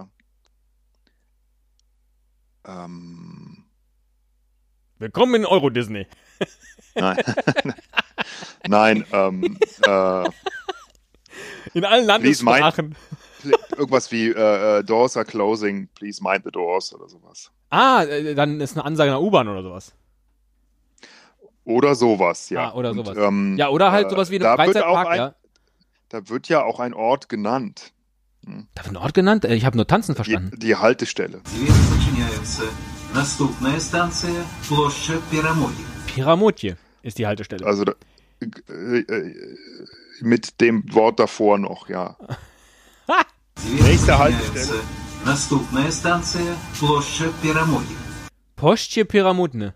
[2.65, 3.65] ähm,
[4.99, 6.08] Willkommen in Euro Disney.
[6.95, 7.17] Nein.
[8.67, 10.23] Nein, ähm, äh,
[11.73, 12.95] In allen Landessprachen.
[13.78, 17.52] Irgendwas wie äh, äh, Doors are closing, please mind the doors oder sowas.
[17.69, 19.93] Ah, äh, dann ist eine Ansage der U-Bahn oder sowas.
[21.65, 22.69] Oder sowas, ja.
[22.69, 23.17] Ah, oder sowas.
[23.17, 25.36] ähm, ja, oder halt sowas wie ein Freizeitpark, ein, ja.
[26.10, 27.91] Da wird ja auch ein Ort genannt.
[28.45, 28.67] Hm.
[28.76, 29.45] Da wird ein Ort genannt?
[29.45, 30.52] Äh, ich habe nur Tanzen verstanden.
[30.54, 31.41] Die, die Haltestelle.
[36.08, 37.65] Piramodje ist die Haltestelle.
[37.65, 37.95] Also äh, äh,
[40.21, 42.16] mit dem Wort davor noch, ja.
[43.83, 44.81] Nächste Haltestelle.
[45.25, 47.94] Наступная станция Площадь Пирамиды.
[48.57, 49.75] Площадь Пирамидne.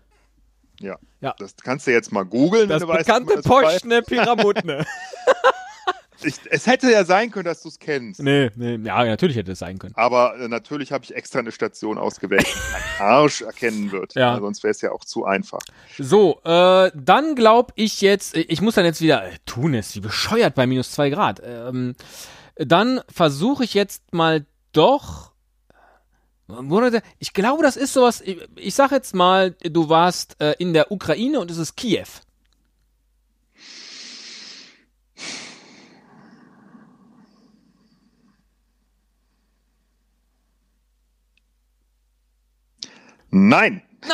[0.79, 0.97] Ja.
[1.21, 1.35] ja.
[1.37, 2.69] Das kannst du jetzt mal googeln.
[2.69, 4.85] Das bekannte Poschne Pyramidne.
[6.22, 8.20] Ich, es hätte ja sein können, dass du es kennst.
[8.20, 9.94] Nee, nee, ja, natürlich hätte es sein können.
[9.96, 14.14] Aber äh, natürlich habe ich extra eine Station ausgewählt, die ein Arsch erkennen wird.
[14.14, 14.34] Ja.
[14.34, 15.60] Ja, sonst wäre es ja auch zu einfach.
[15.96, 20.54] So, äh, dann glaube ich jetzt, ich muss dann jetzt wieder, äh, Tunis, wie bescheuert
[20.54, 21.40] bei minus zwei Grad.
[21.44, 21.94] Ähm,
[22.56, 25.32] dann versuche ich jetzt mal doch.
[27.18, 28.22] Ich glaube, das ist sowas.
[28.22, 32.06] Ich, ich sag jetzt mal, du warst äh, in der Ukraine und es ist Kiew.
[43.30, 43.82] Nein!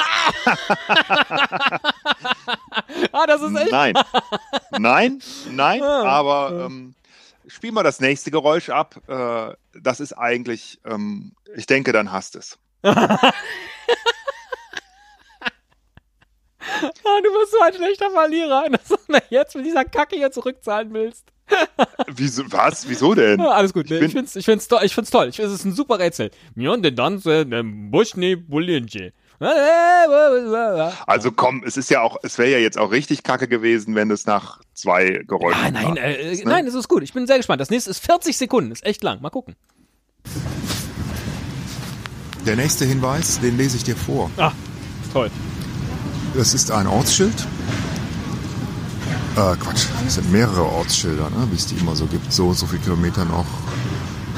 [3.13, 3.71] ah, das ist echt.
[3.71, 3.95] Nein.
[4.79, 6.95] Nein, nein, Ah, aber ähm,
[7.47, 8.97] spiel mal das nächste Geräusch ab.
[9.07, 12.59] Äh, das ist eigentlich, ähm, ich denke, dann hast es.
[17.07, 20.33] Ah, du bist so ein schlechter Verlierer, dass du mir jetzt mit dieser Kacke hier
[20.33, 21.25] zurückzahlen willst.
[22.15, 22.89] Wieso, was?
[22.89, 23.41] Wieso denn?
[23.41, 25.29] Alles gut, Ich bin- ich, find's, ich, find's, to ich find's toll.
[25.29, 26.31] Ich find's, es ist ein super Rätsel.
[31.07, 34.11] Also komm, es ist ja auch, es wäre ja jetzt auch richtig kacke gewesen, wenn
[34.11, 35.99] es nach zwei Geräuschen Ah, nein, war.
[35.99, 36.43] äh, ne?
[36.45, 37.03] nein, das ist gut.
[37.03, 37.61] Ich bin sehr gespannt.
[37.61, 38.71] Das nächste ist 40 Sekunden.
[38.73, 39.21] Ist echt lang.
[39.21, 39.55] Mal gucken.
[42.47, 44.31] Der nächste Hinweis, den lese ich dir vor.
[44.37, 44.53] Ah,
[45.13, 45.31] toll.
[46.37, 47.35] Das ist ein Ortsschild.
[49.37, 52.33] Äh, Quatsch, es sind mehrere Ortsschilder, ne, wie es die immer so gibt.
[52.33, 53.47] So, so viele Kilometer noch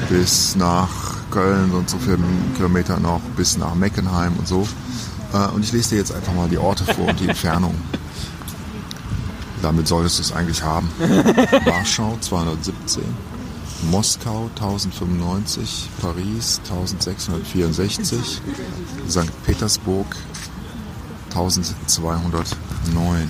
[0.09, 0.89] bis nach
[1.29, 2.17] Köln und so viele
[2.55, 4.67] Kilometer noch bis nach Meckenheim und so.
[5.33, 7.75] Äh, und ich lese dir jetzt einfach mal die Orte vor und die Entfernung.
[9.61, 10.89] Damit solltest du es eigentlich haben.
[11.65, 13.03] Warschau 217,
[13.91, 18.41] Moskau 1095, Paris 1664,
[19.07, 19.43] St.
[19.45, 20.07] Petersburg
[21.29, 23.29] 1209.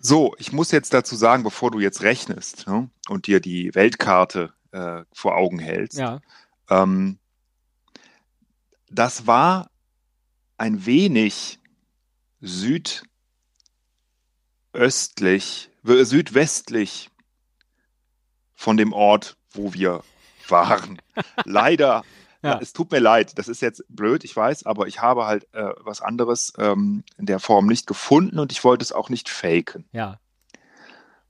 [0.00, 4.52] So, ich muss jetzt dazu sagen, bevor du jetzt rechnest ne, und dir die Weltkarte
[4.72, 6.20] äh, vor Augen hältst, Ja.
[6.70, 7.18] ähm,
[8.90, 9.70] das war
[10.56, 11.58] ein wenig
[14.72, 17.10] südöstlich, äh, südwestlich
[18.54, 20.02] von dem Ort, wo wir
[20.48, 21.00] waren.
[21.44, 22.04] Leider,
[22.42, 22.58] Ja.
[22.62, 25.70] es tut mir leid, das ist jetzt blöd, ich weiß, aber ich habe halt äh,
[25.80, 29.86] was anderes ähm, in der Form nicht gefunden und ich wollte es auch nicht faken.
[29.92, 30.18] Ja.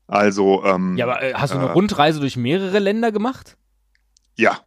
[0.07, 3.57] Also, ähm, Ja, aber äh, hast du eine äh, Rundreise durch mehrere Länder gemacht?
[4.37, 4.61] ja,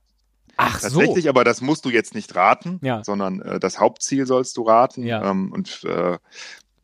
[0.58, 0.99] Ach so.
[0.99, 3.04] Tatsächlich, aber das musst du jetzt nicht raten, Ja.
[3.04, 5.04] sondern äh, das Hauptziel sollst du raten.
[5.04, 5.32] Ja.
[5.32, 6.13] Ähm, und äh,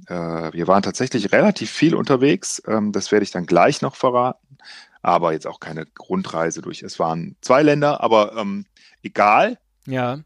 [0.08, 2.62] äh, wir waren tatsächlich relativ viel unterwegs.
[2.66, 4.58] Ähm, das werde ich dann gleich noch verraten.
[5.04, 6.82] Aber jetzt auch keine Rundreise durch.
[6.82, 8.66] Es waren zwei Länder, aber ähm,
[9.08, 9.58] egal.
[9.86, 10.20] Ja.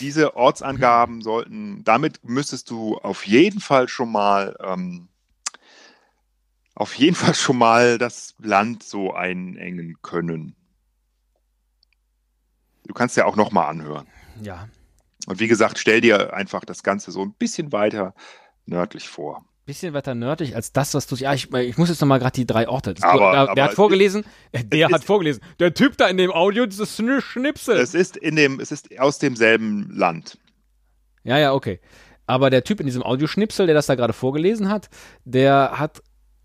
[0.00, 5.08] Diese Ortsangaben sollten, damit müsstest du auf jeden Fall schon mal, ähm,
[6.74, 10.56] auf jeden Fall schon mal das Land so einengen können.
[12.86, 14.06] Du kannst ja auch noch mal anhören.
[14.42, 14.68] Ja.
[15.26, 18.14] Und wie gesagt, stell dir einfach das Ganze so ein bisschen weiter
[18.66, 19.44] nördlich vor.
[19.66, 21.16] Bisschen weiter nördlich als das, was du.
[21.16, 22.92] Ja, ich, ich muss jetzt nochmal gerade die drei Orte.
[22.92, 24.24] Das, Aber- der, aber der hat es vorgelesen.
[24.52, 25.42] der es hat ist- vorgelesen.
[25.58, 27.76] Der Typ da in dem Audio, dieses Schn- Schnipsel.
[27.78, 30.36] Es ist in dem, es ist aus demselben Land.
[31.22, 31.80] Ja, ja, okay.
[32.26, 34.90] Aber der Typ in diesem Audioschnipsel, der das da gerade vorgelesen hat,
[35.24, 36.02] der hat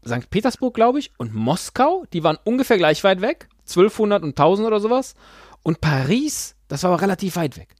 [0.07, 0.29] St.
[0.29, 3.49] Petersburg, glaube ich, und Moskau, die waren ungefähr gleich weit weg.
[3.67, 5.13] 1200 und 1000 oder sowas.
[5.61, 7.75] Und Paris, das war aber relativ weit weg.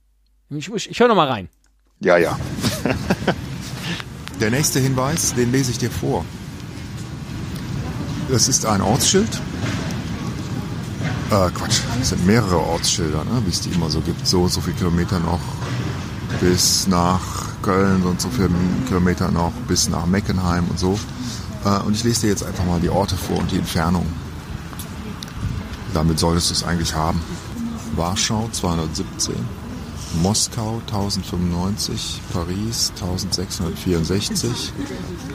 [0.49, 1.49] Ich, ich, ich höre nochmal rein.
[2.01, 2.37] Ja, ja.
[4.39, 6.23] Der nächste Hinweis, den lese ich dir vor.
[8.29, 9.29] Das ist ein Ortsschild.
[11.29, 14.25] Äh, Quatsch, es sind mehrere Ortsschilder, ne, wie es die immer so gibt.
[14.25, 15.41] So, so viele Kilometer noch
[16.39, 17.19] bis nach
[17.61, 18.49] Köln und so viele
[18.87, 20.97] Kilometer noch bis nach Meckenheim und so.
[21.65, 24.05] Äh, und ich lese dir jetzt einfach mal die Orte vor und die Entfernung.
[25.93, 27.19] Damit solltest du es eigentlich haben.
[27.95, 29.35] Warschau 217,
[30.15, 34.73] Moskau 1095, Paris 1664,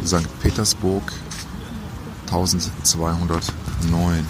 [0.04, 0.40] St.
[0.40, 1.12] Petersburg
[2.26, 4.26] 1209.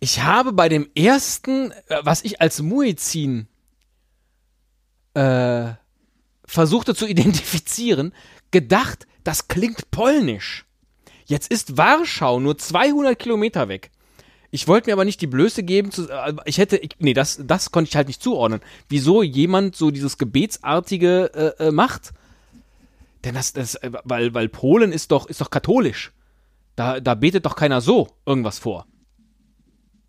[0.00, 3.48] Ich habe bei dem ersten, äh, was ich als Muezzin
[5.14, 5.72] äh,
[6.44, 8.12] versuchte zu identifizieren,
[8.50, 10.66] gedacht, das klingt polnisch.
[11.24, 13.90] Jetzt ist Warschau nur 200 Kilometer weg.
[14.50, 17.40] Ich wollte mir aber nicht die Blöße geben, zu, äh, ich hätte, ich, nee, das,
[17.44, 18.60] das konnte ich halt nicht zuordnen.
[18.88, 22.12] Wieso jemand so dieses Gebetsartige äh, äh, macht?
[23.24, 26.12] Denn das, das, äh, weil, weil Polen ist doch, ist doch katholisch.
[26.76, 28.86] Da, da betet doch keiner so irgendwas vor.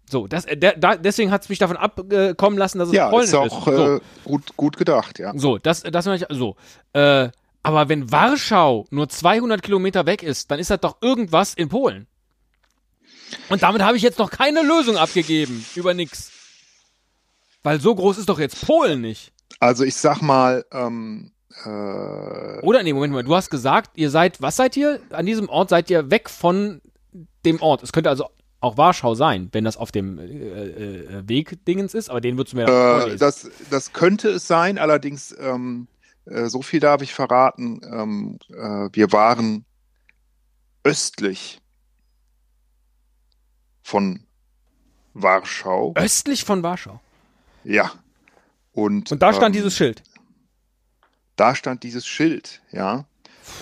[0.10, 3.28] So, das, der, da, deswegen hat es mich davon abkommen lassen, dass es ja, polnisch
[3.28, 3.34] ist.
[3.34, 3.96] Ja, ist auch so.
[3.96, 5.34] äh, gut, gut gedacht, ja.
[5.36, 6.56] So, das, das ich, so.
[6.94, 7.30] Äh,
[7.62, 12.08] aber wenn Warschau nur 200 Kilometer weg ist, dann ist das doch irgendwas in Polen.
[13.50, 16.32] Und damit habe ich jetzt noch keine Lösung abgegeben über nix.
[17.64, 19.32] Weil so groß ist doch jetzt Polen nicht.
[19.60, 21.32] Also ich sag mal, ähm,
[21.66, 25.02] äh Oder nee, Moment mal, du hast gesagt, ihr seid, was seid ihr?
[25.12, 26.82] An diesem Ort seid ihr weg von
[27.46, 27.84] dem Ort.
[27.84, 28.30] Es könnte also
[28.62, 32.54] auch Warschau sein, wenn das auf dem äh, äh, Weg Dingens ist, aber den würdest
[32.54, 35.88] du mir äh, das, das könnte es sein, allerdings ähm,
[36.26, 37.82] äh, so viel darf ich verraten.
[37.90, 39.66] Ähm, äh, wir waren
[40.84, 41.60] östlich
[43.90, 44.24] von
[45.16, 45.94] Warschau.
[45.96, 47.02] Östlich von Warschau?
[47.64, 47.92] Ja.
[48.72, 50.04] Und, Und da stand ähm, dieses Schild.
[51.36, 53.06] Da stand dieses Schild, ja.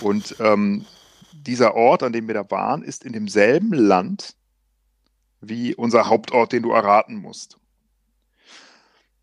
[0.02, 0.84] Und ähm,
[1.32, 4.36] dieser Ort, an dem wir da waren, ist in demselben Land
[5.40, 7.56] wie unser Hauptort, den du erraten musst.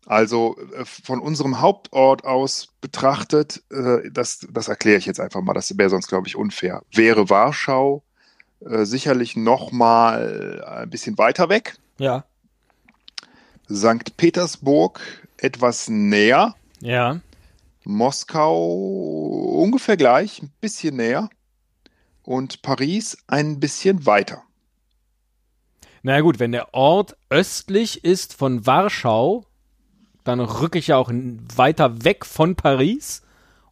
[0.06, 5.54] Also äh, von unserem Hauptort aus betrachtet, äh, das, das erkläre ich jetzt einfach mal,
[5.54, 8.02] das wäre sonst, glaube ich, unfair, wäre Warschau
[8.68, 11.78] äh, sicherlich noch mal ein bisschen weiter weg.
[11.98, 12.24] Ja.
[13.72, 14.16] St.
[14.16, 15.00] Petersburg
[15.38, 16.54] etwas näher.
[16.80, 17.20] Ja.
[17.84, 21.28] Moskau ungefähr gleich, ein bisschen näher.
[22.22, 24.42] Und Paris ein bisschen weiter.
[26.02, 29.44] Na gut, wenn der Ort östlich ist von Warschau,
[30.24, 33.22] dann rücke ich ja auch weiter weg von Paris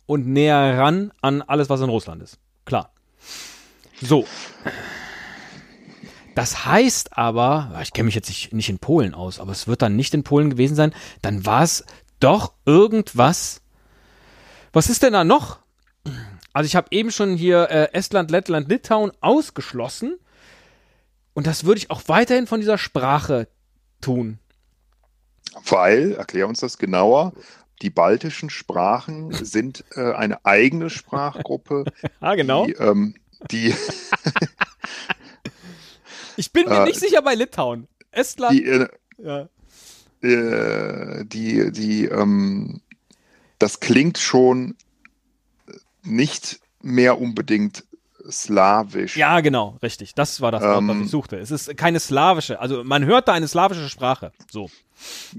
[0.07, 2.39] und näher ran an alles, was in Russland ist.
[2.65, 2.94] Klar.
[4.01, 4.27] So.
[6.35, 9.83] Das heißt aber, ich kenne mich jetzt nicht, nicht in Polen aus, aber es wird
[9.83, 11.85] dann nicht in Polen gewesen sein, dann war es
[12.19, 13.61] doch irgendwas.
[14.73, 15.61] Was ist denn da noch?
[16.53, 20.19] Also ich habe eben schon hier äh, Estland, Lettland, Litauen ausgeschlossen.
[21.35, 23.49] Und das würde ich auch weiterhin von dieser Sprache
[24.01, 24.39] tun.
[25.69, 27.33] Weil, erklär uns das genauer,
[27.83, 31.85] die baltischen Sprachen sind äh, eine eigene Sprachgruppe.
[32.21, 32.67] ah, genau.
[32.67, 33.15] Die, ähm,
[33.51, 33.75] die
[36.37, 37.89] ich bin mir äh, nicht sicher bei Litauen.
[38.11, 38.55] Estland.
[38.55, 39.49] Die, äh, ja.
[40.23, 42.81] Äh, die, die, ähm,
[43.59, 44.77] das klingt schon
[46.03, 47.85] nicht mehr unbedingt
[48.31, 49.17] slawisch.
[49.17, 50.15] Ja, genau, richtig.
[50.15, 51.39] Das war das Wort, ähm, was ich suchte.
[51.39, 54.33] Es ist keine slawische, also man hört da eine slawische Sprache.
[54.51, 54.71] So.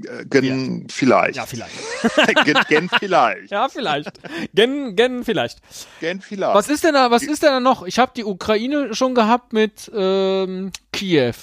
[0.04, 0.86] Äh, gen ja.
[0.90, 1.36] vielleicht.
[1.38, 1.74] Ja, vielleicht.
[2.46, 3.52] gen, gen, vielleicht.
[3.52, 4.20] Ja, vielleicht.
[4.54, 5.60] Gen, gen vielleicht.
[6.00, 6.56] Gen vielleicht.
[6.56, 7.84] Was ist denn da, was ist denn da noch?
[7.84, 11.36] Ich habe die Ukraine schon gehabt mit ähm, Kiew.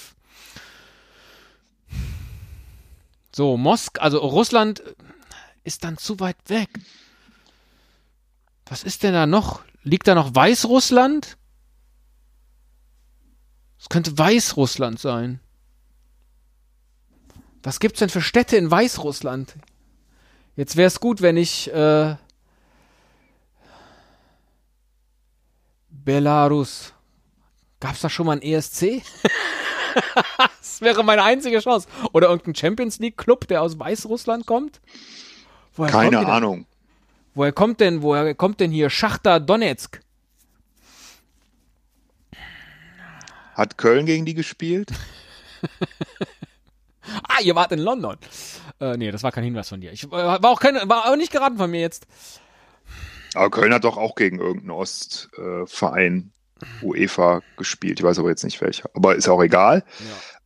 [3.35, 4.83] So, Mosk, also Russland
[5.63, 6.69] ist dann zu weit weg.
[8.67, 9.63] Was ist denn da noch?
[9.83, 11.37] Liegt da noch Weißrussland?
[13.79, 15.41] Es könnte Weißrussland sein.
[17.63, 19.55] Was gibt's denn für Städte in Weißrussland?
[20.55, 22.15] Jetzt wäre es gut, wenn ich äh,
[25.89, 26.93] Belarus.
[27.79, 29.01] Gab's da schon mal ein ESC?
[30.59, 31.87] das wäre meine einzige Chance.
[32.13, 34.79] Oder irgendein Champions League Club, der aus Weißrussland kommt?
[35.75, 36.65] Woher Keine Ahnung.
[37.35, 40.01] Woher kommt denn, woher kommt denn hier Schachter Donetsk?
[43.55, 44.91] Hat Köln gegen die gespielt?
[47.23, 48.17] ah, ihr wart in London.
[48.79, 49.91] Äh, nee, das war kein Hinweis von dir.
[49.91, 52.07] Ich äh, war auch keine, war auch nicht geraten von mir jetzt.
[53.35, 56.31] Aber Köln hat doch auch gegen irgendeinen Ostverein
[56.81, 57.99] UEFA gespielt.
[57.99, 58.89] Ich weiß aber jetzt nicht welcher.
[58.93, 59.83] Aber ist auch egal.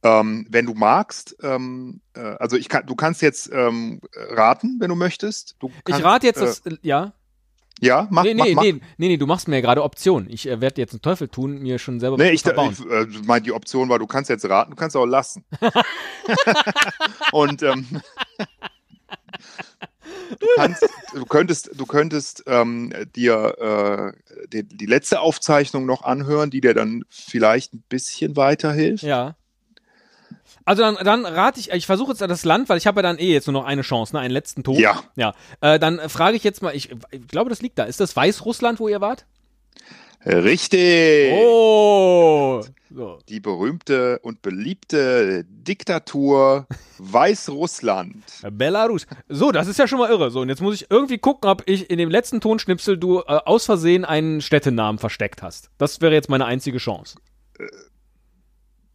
[0.03, 0.19] Ja.
[0.19, 4.89] Ähm, wenn du magst, ähm, äh, also ich kann, du kannst jetzt ähm, raten, wenn
[4.89, 5.56] du möchtest.
[5.60, 7.13] Du kannst, ich rate jetzt, das, äh, ja.
[7.80, 8.63] Ja, mach, nee, mach, nee, mach.
[8.63, 10.30] Nee, nee, nee, du machst mir ja gerade Optionen.
[10.30, 12.71] Ich äh, werde jetzt einen Teufel tun, mir schon selber nee, ich, verbauen.
[12.73, 15.45] ich äh, meine, die Option war, du kannst jetzt raten, du kannst auch lassen.
[17.32, 17.86] Und ähm,
[20.39, 26.49] du, kannst, du könntest, du könntest ähm, dir äh, die, die letzte Aufzeichnung noch anhören,
[26.49, 29.03] die dir dann vielleicht ein bisschen weiterhilft.
[29.03, 29.35] Ja.
[30.65, 33.17] Also dann, dann rate ich, ich versuche jetzt das Land, weil ich habe ja dann
[33.19, 34.75] eh jetzt nur noch eine Chance, ne, einen letzten Ton.
[34.75, 35.01] Ja.
[35.15, 35.33] Ja.
[35.61, 37.85] Äh, dann frage ich jetzt mal, ich, ich, glaube, das liegt da.
[37.85, 39.25] Ist das Weißrussland, wo ihr wart?
[40.27, 41.31] Richtig.
[41.33, 42.63] Oh.
[42.89, 43.19] So.
[43.29, 48.23] Die berühmte und beliebte Diktatur Weißrussland.
[48.51, 49.05] Belarus.
[49.29, 50.31] So, das ist ja schon mal irre.
[50.31, 53.39] So, und jetzt muss ich irgendwie gucken, ob ich in dem letzten Tonschnipsel du äh,
[53.45, 55.69] aus Versehen einen Städtenamen versteckt hast.
[55.78, 57.19] Das wäre jetzt meine einzige Chance.
[57.59, 57.65] Äh,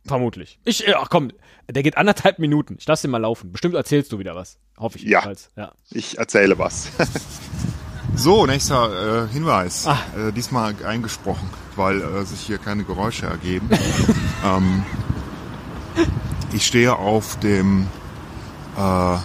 [0.05, 0.59] Vermutlich.
[0.65, 1.31] Ich, ach komm,
[1.71, 2.77] der geht anderthalb Minuten.
[2.79, 3.53] Ich lasse den mal laufen.
[3.53, 4.59] Bestimmt erzählst du wieder was.
[4.77, 5.51] Hoffe ich ja, jedenfalls.
[5.57, 6.91] Ja, ich erzähle was.
[8.15, 9.87] so, nächster äh, Hinweis.
[9.87, 9.99] Ah.
[10.17, 13.69] Äh, diesmal eingesprochen, weil äh, sich hier keine Geräusche ergeben.
[14.45, 14.85] ähm,
[16.53, 17.87] ich stehe auf dem
[18.77, 19.17] äh,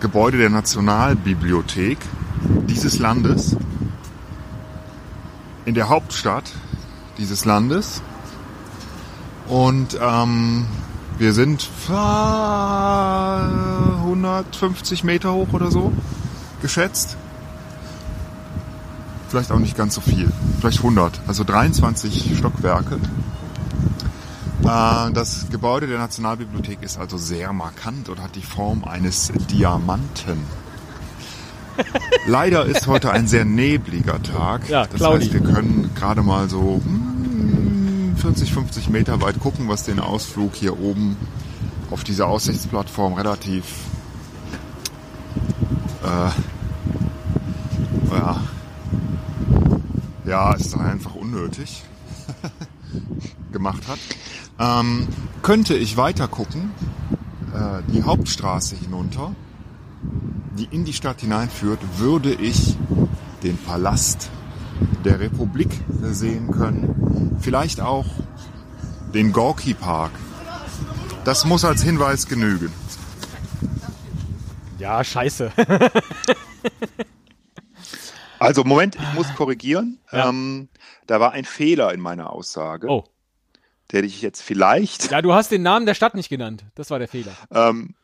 [0.00, 1.98] Gebäude der Nationalbibliothek
[2.68, 3.56] dieses Landes,
[5.64, 6.50] in der Hauptstadt
[7.18, 8.00] dieses Landes.
[9.48, 10.66] Und ähm,
[11.18, 11.68] wir sind
[14.08, 15.92] 150 Meter hoch oder so
[16.62, 17.16] geschätzt.
[19.28, 22.98] Vielleicht auch nicht ganz so viel, vielleicht 100, also 23 Stockwerke.
[24.64, 30.38] Äh, das Gebäude der Nationalbibliothek ist also sehr markant und hat die Form eines Diamanten.
[32.26, 34.68] Leider ist heute ein sehr nebliger Tag.
[34.68, 36.80] Ja, das heißt, wir können gerade mal so
[38.16, 41.16] 40, hm, 50 Meter weit gucken, was den Ausflug hier oben
[41.90, 43.64] auf dieser Aussichtsplattform relativ
[46.08, 46.30] äh,
[48.10, 48.40] ja,
[50.24, 51.82] ja, ist einfach unnötig
[53.52, 53.98] gemacht hat.
[54.58, 55.06] Ähm,
[55.42, 56.70] könnte ich weiter gucken,
[57.54, 59.34] äh, die Hauptstraße hinunter,
[60.58, 62.76] die in die Stadt hineinführt, würde ich
[63.42, 64.30] den Palast
[65.04, 65.68] der Republik
[66.02, 67.36] sehen können.
[67.40, 68.06] Vielleicht auch
[69.14, 70.10] den Gorki Park.
[71.24, 72.72] Das muss als Hinweis genügen.
[74.88, 75.52] Ja, scheiße.
[78.38, 80.00] also Moment, ich muss korrigieren.
[80.10, 80.30] Ja.
[80.30, 80.70] Ähm,
[81.06, 82.88] da war ein Fehler in meiner Aussage.
[82.88, 83.04] Oh
[83.90, 85.10] der dich jetzt vielleicht.
[85.10, 86.66] Ja, du hast den Namen der Stadt nicht genannt.
[86.74, 87.32] Das war der Fehler.
[87.50, 87.94] Ähm,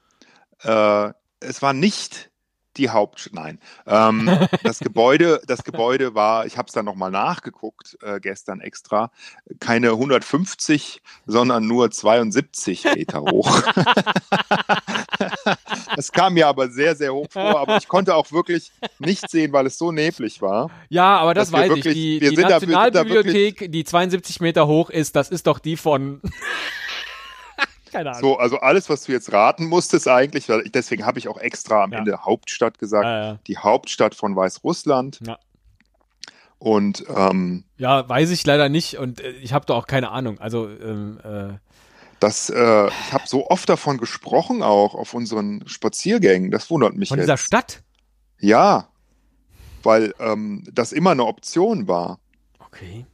[0.63, 2.31] äh, es war nicht
[2.77, 4.31] die Haupt, nein, ähm,
[4.65, 9.11] das Gebäude, das Gebäude war, ich habe es dann nochmal nachgeguckt äh, gestern extra,
[9.61, 13.63] keine 150, sondern nur 72 Meter hoch.
[15.97, 19.53] das kam mir aber sehr, sehr hoch vor, aber ich konnte auch wirklich nicht sehen,
[19.53, 20.71] weil es so neblig war.
[20.89, 22.21] Ja, aber das weiß wirklich, ich.
[22.21, 26.21] Die, die Nationalbibliothek, da, die 72 Meter hoch ist, das ist doch die von
[27.95, 28.21] keine Ahnung.
[28.21, 31.85] So, also alles, was du jetzt raten musstest eigentlich, weil deswegen habe ich auch extra
[31.85, 31.99] am ja.
[31.99, 33.39] Ende Hauptstadt gesagt, ja, ja.
[33.47, 35.21] die Hauptstadt von Weißrussland.
[35.27, 35.39] Ja.
[36.59, 40.41] Und ähm, ja, weiß ich leider nicht und äh, ich habe da auch keine Ahnung.
[40.41, 41.59] Also ähm, äh,
[42.25, 46.51] das, äh, ich habe so oft davon gesprochen auch auf unseren Spaziergängen.
[46.51, 47.27] Das wundert mich Von jetzt.
[47.27, 47.83] dieser Stadt?
[48.39, 48.89] Ja,
[49.83, 52.19] weil ähm, das immer eine Option war.
[52.59, 53.05] Okay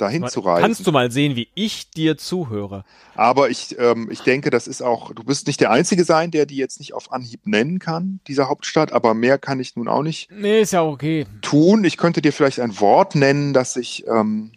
[0.00, 0.62] dahin zu reisen.
[0.62, 2.84] Kannst du mal sehen, wie ich dir zuhöre.
[3.14, 6.46] Aber ich, ähm, ich denke, das ist auch, du wirst nicht der Einzige sein, der
[6.46, 10.02] die jetzt nicht auf Anhieb nennen kann, dieser Hauptstadt, aber mehr kann ich nun auch
[10.02, 10.30] nicht.
[10.32, 11.26] Nee, ist ja okay.
[11.42, 11.84] Tun.
[11.84, 14.52] Ich könnte dir vielleicht ein Wort nennen, das ich, ähm,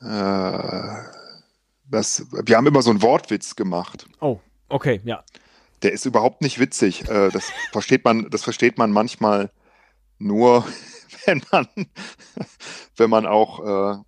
[0.00, 1.23] äh,
[1.94, 4.06] das, wir haben immer so einen Wortwitz gemacht.
[4.20, 5.24] Oh, okay, ja.
[5.82, 7.08] Der ist überhaupt nicht witzig.
[7.08, 9.50] Äh, das versteht man, das versteht man manchmal
[10.18, 10.66] nur,
[11.24, 11.68] wenn man,
[12.96, 14.02] wenn man auch äh,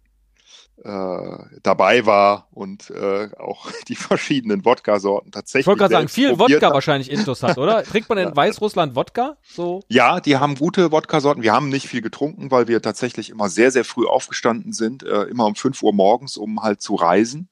[0.85, 5.63] äh, dabei war und äh, auch die verschiedenen Wodka-Sorten tatsächlich.
[5.63, 6.75] Ich wollte gerade sagen, viel Wodka hat.
[6.75, 7.83] wahrscheinlich Intus hat, oder?
[7.85, 8.37] Trinkt man in.
[8.37, 9.37] Weißrussland Wodka?
[9.43, 9.83] So?
[9.89, 11.43] Ja, die haben gute Wodka-Sorten.
[11.43, 15.23] Wir haben nicht viel getrunken, weil wir tatsächlich immer sehr, sehr früh aufgestanden sind, äh,
[15.25, 17.49] immer um 5 Uhr morgens, um halt zu reisen.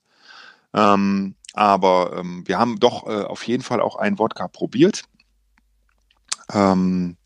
[0.75, 5.03] Ähm, aber ähm, wir haben doch äh, auf jeden Fall auch einen Wodka probiert.
[6.53, 7.16] Ähm,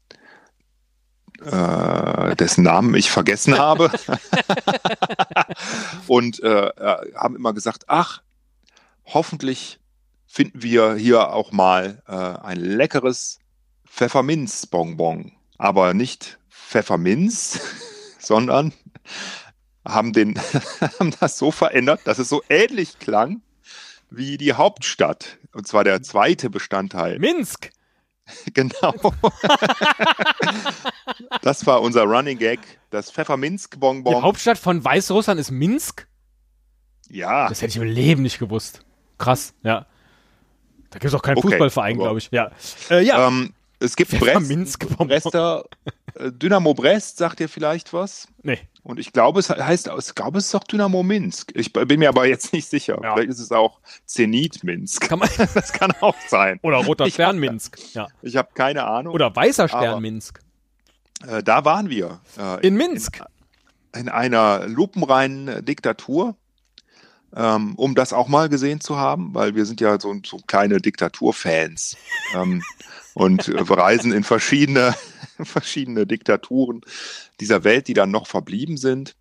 [1.40, 3.90] äh, dessen Namen ich vergessen habe.
[6.07, 8.22] und äh, äh, haben immer gesagt, ach,
[9.07, 9.80] hoffentlich
[10.26, 13.38] finden wir hier auch mal äh, ein leckeres
[13.86, 15.32] Pfefferminzbonbon.
[15.57, 17.61] Aber nicht Pfefferminz,
[18.18, 18.72] sondern
[19.89, 20.39] haben, den,
[20.99, 23.43] haben das so verändert, dass es so ähnlich klang
[24.11, 25.39] wie die Hauptstadt.
[25.53, 27.18] Und zwar der zweite Bestandteil.
[27.18, 27.70] Minsk!
[28.53, 28.93] Genau.
[31.41, 32.61] das war unser Running Gag,
[32.91, 34.14] das Pfefferminzbonbon.
[34.14, 36.07] Die Hauptstadt von Weißrussland ist Minsk?
[37.09, 37.49] Ja.
[37.49, 38.82] Das hätte ich im Leben nicht gewusst.
[39.16, 39.86] Krass, ja.
[40.91, 42.28] Da gibt es auch keinen okay, Fußballverein, glaube ich.
[42.30, 42.51] Ja.
[42.91, 43.28] Äh, ja.
[43.28, 45.64] Ähm, es gibt Brest, Brester,
[46.19, 48.29] Dynamo Brest, sagt ihr vielleicht was?
[48.43, 48.59] Nee.
[48.83, 51.53] Und ich glaube, es heißt, ich glaube, es ist auch Dynamo Minsk.
[51.55, 52.99] Ich bin mir aber jetzt nicht sicher.
[53.03, 53.14] Ja.
[53.14, 55.09] Vielleicht ist es auch Zenit Minsk.
[55.09, 55.21] Kann
[55.55, 56.59] das kann auch sein.
[56.62, 57.79] Oder Roter Stern hab, Minsk.
[57.95, 58.09] Ja.
[58.23, 59.14] Ich habe keine Ahnung.
[59.14, 60.41] Oder Weißer Stern Minsk.
[61.27, 62.21] Äh, da waren wir.
[62.39, 63.21] Äh, in Minsk.
[63.95, 66.37] In, in, einer lupenreinen Diktatur.
[67.37, 70.79] Ähm, um das auch mal gesehen zu haben, weil wir sind ja so, so kleine
[70.79, 71.97] Diktaturfans.
[72.35, 72.62] ähm,
[73.12, 74.95] und äh, reisen in verschiedene,
[75.45, 76.82] verschiedene Diktaturen
[77.41, 79.14] dieser Welt, die dann noch verblieben sind.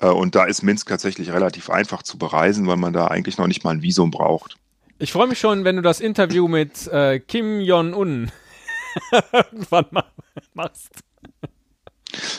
[0.00, 3.46] Äh, und da ist Minsk tatsächlich relativ einfach zu bereisen, weil man da eigentlich noch
[3.46, 4.56] nicht mal ein Visum braucht.
[4.98, 8.30] Ich freue mich schon, wenn du das Interview mit äh, Kim Jong-un
[9.32, 9.86] irgendwann
[10.52, 10.90] machst.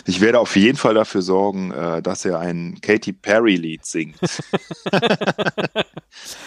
[0.05, 4.17] Ich werde auf jeden Fall dafür sorgen, äh, dass er ein Katy Perry-Lied singt.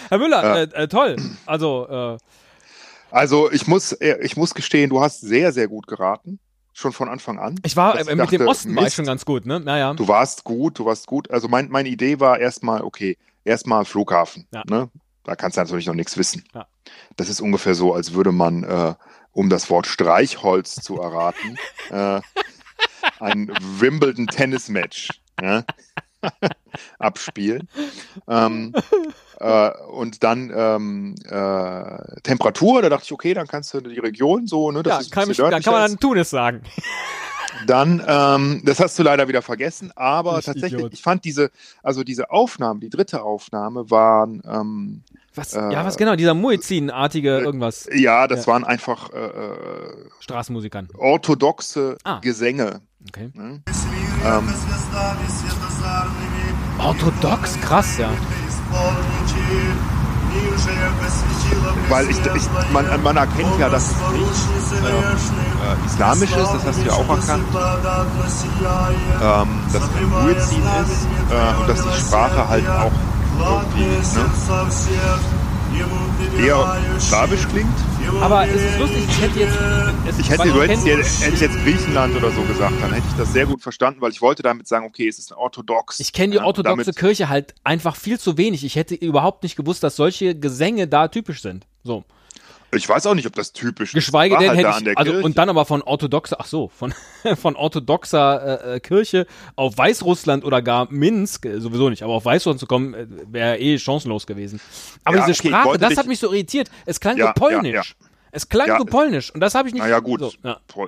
[0.09, 1.17] Herr Müller, äh, äh, toll.
[1.47, 2.19] Also, äh,
[3.15, 6.39] also ich muss, äh, ich muss gestehen, du hast sehr, sehr gut geraten.
[6.77, 7.55] Schon von Anfang an.
[7.65, 9.61] Ich war äh, mit dachte, dem Osten Mist, war ich schon ganz gut, ne?
[9.61, 9.95] Naja.
[9.95, 11.31] Du warst gut, du warst gut.
[11.31, 14.49] Also mein, meine Idee war erstmal, okay, erstmal Flughafen.
[14.53, 14.65] Ja.
[14.69, 14.91] Ne?
[15.23, 16.43] Da kannst du natürlich noch nichts wissen.
[16.53, 16.67] Ja.
[17.17, 18.95] Das ist ungefähr so, als würde man, äh,
[19.31, 21.57] um das Wort Streichholz zu erraten,
[21.91, 22.21] äh,
[23.21, 25.11] ein Wimbledon Tennis Match
[25.41, 25.65] ja,
[26.99, 27.69] abspielen.
[28.29, 28.73] Ähm,
[29.41, 34.47] äh, und dann ähm, äh, Temperatur, da dachte ich, okay, dann kannst du die Region
[34.47, 36.63] so, ne, das ja, kann, mich, da kann man dann Tunis sagen.
[37.67, 40.93] Dann, ähm, das hast du leider wieder vergessen, aber ich tatsächlich, Idiot.
[40.93, 41.51] ich fand diese,
[41.83, 44.43] also diese Aufnahmen, die dritte Aufnahme waren.
[44.47, 45.03] Ähm,
[45.35, 45.55] was?
[45.55, 46.17] Äh, ja, was genau?
[46.17, 47.89] Dieser Muezzin-artige äh, irgendwas.
[47.93, 48.53] Ja, das ja.
[48.53, 50.89] waren einfach äh, äh Straßenmusikern.
[50.97, 52.21] Orthodoxe ah.
[52.21, 52.81] Gesänge.
[53.09, 53.31] Okay.
[53.35, 53.63] Ne?
[54.25, 54.49] Ähm,
[56.79, 58.09] Orthodox, krass, ja.
[61.89, 66.81] Weil ich, ich man, man, erkennt ja, dass es nicht äh, islamisch ist, das hast
[66.81, 67.45] du ja auch erkannt,
[69.23, 72.93] ähm, dass es ein Muezzin ist äh, und dass die Sprache halt auch
[73.39, 73.85] irgendwie
[76.39, 77.79] ne, eher slawisch klingt.
[78.21, 79.59] Aber es ist lustig, ich hätte jetzt.
[80.19, 83.17] ich hätte, du hättest jetzt, hätte ich jetzt Griechenland oder so gesagt, dann hätte ich
[83.17, 86.01] das sehr gut verstanden, weil ich wollte damit sagen, okay, es ist ein orthodox.
[86.01, 88.65] Ich kenne die orthodoxe Kirche halt einfach viel zu wenig.
[88.65, 91.67] Ich hätte überhaupt nicht gewusst, dass solche Gesänge da typisch sind.
[91.83, 92.05] So.
[92.77, 93.95] Ich weiß auch nicht, ob das typisch ist.
[93.95, 96.95] Geschweige denn halt hätte ich, also und dann aber von orthodoxer, ach so, von,
[97.37, 102.25] von orthodoxer äh, äh, Kirche auf Weißrussland oder gar Minsk, äh, sowieso nicht, aber auf
[102.25, 104.61] Weißrussland zu kommen, äh, wäre eh chancenlos gewesen.
[105.05, 106.71] Aber ja, diese okay, Sprache, das hat mich so irritiert.
[106.87, 107.97] Es klang ja, so polnisch.
[108.01, 109.83] Ja, es klang so polnisch und das habe ich nicht.
[109.83, 110.21] Na ja, gut.
[110.21, 110.33] So,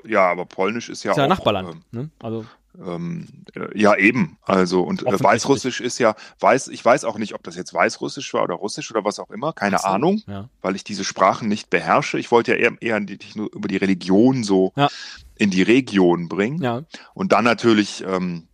[0.06, 0.30] ja.
[0.30, 1.22] aber polnisch ist ja ist auch.
[1.22, 1.70] Ja Nachbarland.
[1.70, 2.10] Ähm, ne?
[2.20, 2.44] Also.
[2.79, 4.37] Ähm, äh, ja, eben.
[4.43, 8.33] Also, und äh, Weißrussisch ist ja, weiß, ich weiß auch nicht, ob das jetzt Weißrussisch
[8.33, 10.49] war oder Russisch oder was auch immer, keine so, Ahnung, ja.
[10.61, 12.17] weil ich diese Sprachen nicht beherrsche.
[12.17, 14.87] Ich wollte ja eher, eher die, nur über die Religion so ja.
[15.35, 16.61] in die Region bringen.
[16.61, 16.83] Ja.
[17.13, 18.47] Und dann natürlich ähm,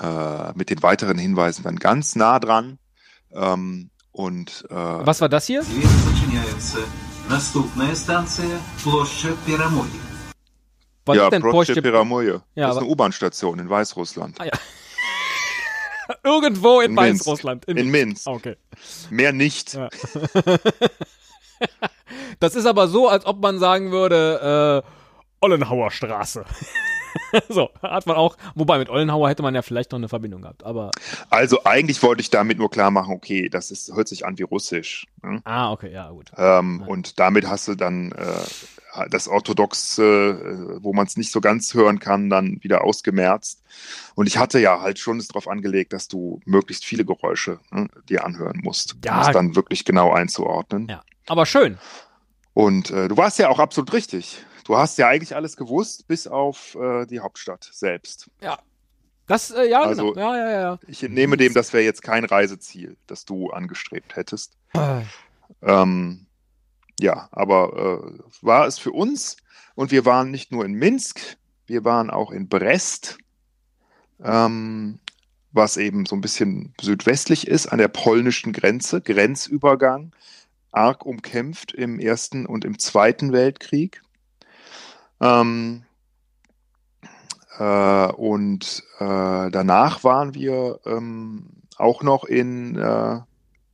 [0.00, 2.78] äh, mit den weiteren Hinweisen dann ganz nah dran.
[3.32, 5.62] Ähm, und äh, was war das hier?
[7.28, 10.01] Наступная станция Площадь Перамоги.
[11.05, 12.41] Was ja, ist denn Proste Piramoje.
[12.55, 14.39] Ja, das ist eine U-Bahn-Station in Weißrussland.
[14.39, 14.51] Ah, ja.
[16.23, 17.65] Irgendwo in, in Weißrussland.
[17.65, 18.27] In, in Minsk.
[18.27, 18.55] Okay.
[19.09, 19.73] Mehr nicht.
[19.73, 19.89] Ja.
[22.39, 24.89] das ist aber so, als ob man sagen würde, äh,
[25.41, 26.45] Ollenhauer Straße.
[27.49, 30.63] so, hat man auch, wobei mit Ollenhauer hätte man ja vielleicht noch eine Verbindung gehabt,
[30.63, 30.91] aber.
[31.29, 34.43] Also eigentlich wollte ich damit nur klar machen, okay, das ist, hört sich an wie
[34.43, 35.05] Russisch.
[35.21, 35.41] Ne?
[35.43, 36.31] Ah, okay, ja, gut.
[36.37, 36.87] Ähm, ja.
[36.87, 38.25] Und damit hast du dann äh,
[39.09, 43.63] das Orthodoxe, äh, wo man es nicht so ganz hören kann, dann wieder ausgemerzt.
[44.15, 47.87] Und ich hatte ja halt schon es darauf angelegt, dass du möglichst viele Geräusche ne,
[48.09, 49.15] dir anhören musst, ja.
[49.15, 50.87] um es dann wirklich genau einzuordnen.
[50.89, 51.77] Ja, aber schön.
[52.53, 54.43] Und äh, du warst ja auch absolut richtig.
[54.65, 58.29] Du hast ja eigentlich alles gewusst, bis auf äh, die Hauptstadt selbst.
[58.41, 58.59] Ja.
[59.25, 60.33] Das, äh, ja, also, genau.
[60.33, 60.79] ja, ja, ja.
[60.87, 64.57] Ich entnehme dem, das wäre jetzt kein Reiseziel, das du angestrebt hättest.
[64.73, 65.01] Äh.
[65.61, 66.25] Ähm,
[66.99, 69.37] ja, aber äh, war es für uns
[69.75, 73.17] und wir waren nicht nur in Minsk, wir waren auch in Brest,
[74.23, 74.99] ähm,
[75.51, 80.13] was eben so ein bisschen südwestlich ist, an der polnischen Grenze, Grenzübergang,
[80.71, 84.01] arg umkämpft im Ersten und im Zweiten Weltkrieg.
[85.21, 85.83] Ähm,
[87.59, 93.19] äh, und äh, danach waren wir ähm, auch noch in äh,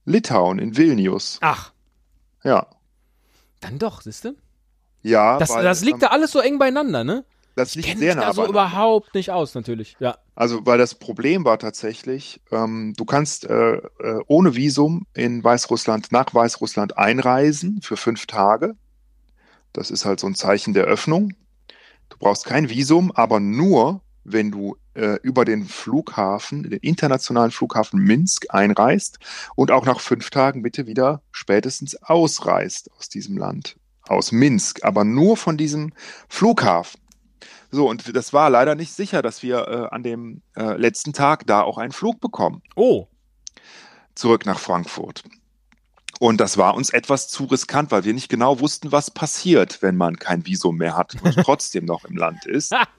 [0.06, 1.38] Litauen, in Vilnius.
[1.42, 1.72] Ach.
[2.44, 2.68] Ja.
[3.60, 4.36] Dann doch, siehst du?
[5.02, 5.38] Ja.
[5.38, 7.26] Das, weil, das liegt ähm, da alles so eng beieinander, ne?
[7.56, 8.28] Das liegt sehr nah.
[8.28, 9.98] Also überhaupt nicht aus, natürlich.
[10.00, 10.18] Ja.
[10.36, 13.82] Also, weil das Problem war tatsächlich, ähm, du kannst äh, äh,
[14.28, 18.76] ohne Visum in Weißrussland nach Weißrussland einreisen für fünf Tage.
[19.74, 21.34] Das ist halt so ein Zeichen der Öffnung.
[22.08, 24.02] Du brauchst kein Visum, aber nur,
[24.32, 29.20] wenn du äh, über den Flughafen, den internationalen Flughafen Minsk einreist
[29.56, 33.78] und auch nach fünf Tagen bitte wieder spätestens ausreist aus diesem Land,
[34.08, 35.94] aus Minsk, aber nur von diesem
[36.28, 37.00] Flughafen.
[37.72, 41.46] So, und das war leider nicht sicher, dass wir äh, an dem äh, letzten Tag
[41.46, 42.64] da auch einen Flug bekommen.
[42.76, 43.08] Oh.
[44.16, 45.24] Zurück nach Frankfurt.
[46.20, 49.96] Und das war uns etwas zu riskant, weil wir nicht genau wussten, was passiert, wenn
[49.96, 52.76] man kein Visum mehr hat und trotzdem noch im Land ist.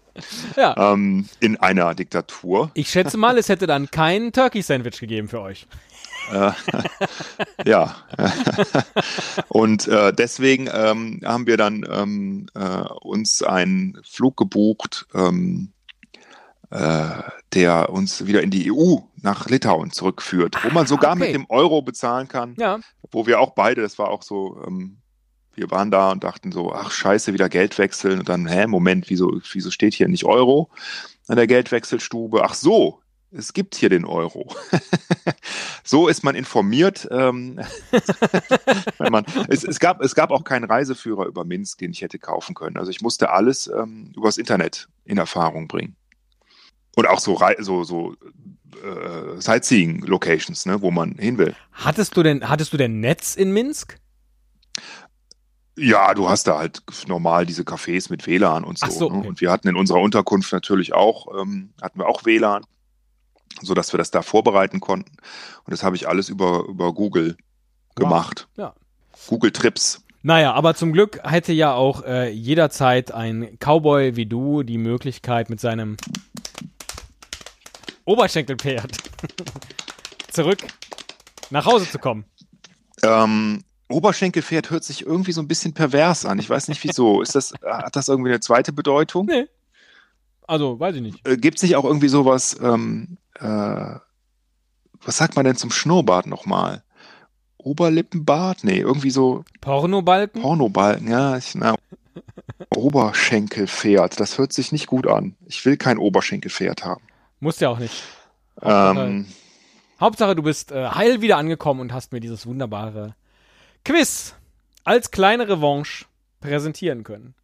[0.56, 0.92] ja.
[0.92, 2.70] Ähm, in einer Diktatur.
[2.74, 5.66] Ich schätze mal, es hätte dann kein Turkey-Sandwich gegeben für euch.
[6.32, 6.52] Äh,
[7.64, 7.96] ja.
[9.48, 15.72] und äh, deswegen ähm, haben wir dann ähm, äh, uns einen Flug gebucht ähm,
[16.70, 21.26] äh, der uns wieder in die EU nach Litauen zurückführt, wo man sogar okay.
[21.26, 22.54] mit dem Euro bezahlen kann.
[22.58, 22.78] Ja.
[23.10, 24.98] Wo wir auch beide, das war auch so, ähm,
[25.60, 29.10] wir waren da und dachten so, ach scheiße, wieder Geld wechseln und dann, hä, Moment,
[29.10, 30.70] wieso, wieso steht hier nicht Euro
[31.28, 32.42] an der Geldwechselstube?
[32.42, 33.00] Ach so,
[33.30, 34.52] es gibt hier den Euro.
[35.84, 37.06] so ist man informiert.
[37.10, 37.60] Ähm,
[38.98, 42.54] man, es, es, gab, es gab auch keinen Reiseführer über Minsk, den ich hätte kaufen
[42.54, 42.78] können.
[42.78, 45.94] Also ich musste alles ähm, übers Internet in Erfahrung bringen.
[46.96, 48.14] Und auch so, so, so
[48.82, 51.54] äh, Sightseeing-Locations, ne, wo man hin will.
[51.72, 54.00] Hattest du denn, hattest du denn Netz in Minsk?
[55.82, 58.86] Ja, du hast da halt normal diese Cafés mit WLAN und so.
[58.90, 59.14] so ne?
[59.14, 59.22] okay.
[59.22, 59.28] ne?
[59.28, 62.64] Und wir hatten in unserer Unterkunft natürlich auch, ähm, hatten wir auch WLAN
[63.62, 65.16] so dass wir das da vorbereiten konnten.
[65.64, 67.36] Und das habe ich alles über, über Google
[67.94, 68.48] gemacht.
[68.56, 68.64] Wow.
[68.64, 68.74] Ja.
[69.26, 70.02] Google Trips.
[70.22, 75.48] Naja, aber zum Glück hätte ja auch äh, jederzeit ein Cowboy wie du die Möglichkeit
[75.48, 75.96] mit seinem
[78.04, 78.96] Oberschenkelpferd
[80.30, 80.58] zurück
[81.50, 82.24] nach Hause zu kommen.
[83.02, 86.38] Ähm, Oberschenkelpferd hört sich irgendwie so ein bisschen pervers an.
[86.38, 87.22] Ich weiß nicht wieso.
[87.22, 89.26] Ist das, hat das irgendwie eine zweite Bedeutung?
[89.26, 89.46] Nee.
[90.46, 91.28] Also, weiß ich nicht.
[91.28, 93.94] Äh, Gibt es nicht auch irgendwie sowas, ähm, äh,
[95.02, 96.82] was sagt man denn zum Schnurrbart nochmal?
[97.58, 98.64] Oberlippenbart?
[98.64, 99.44] Nee, irgendwie so.
[99.60, 100.42] Pornobalken?
[100.42, 101.36] Pornobalken, ja.
[101.36, 101.76] Ich, na,
[102.74, 105.36] Oberschenkelpferd, das hört sich nicht gut an.
[105.46, 107.02] Ich will kein Oberschenkelpferd haben.
[107.38, 108.02] Muss ja auch nicht.
[108.62, 109.26] Hauptsache, ähm,
[110.00, 113.14] Hauptsache du bist äh, heil wieder angekommen und hast mir dieses wunderbare
[113.84, 114.34] Quiz
[114.84, 116.06] als kleine Revanche
[116.40, 117.34] präsentieren können.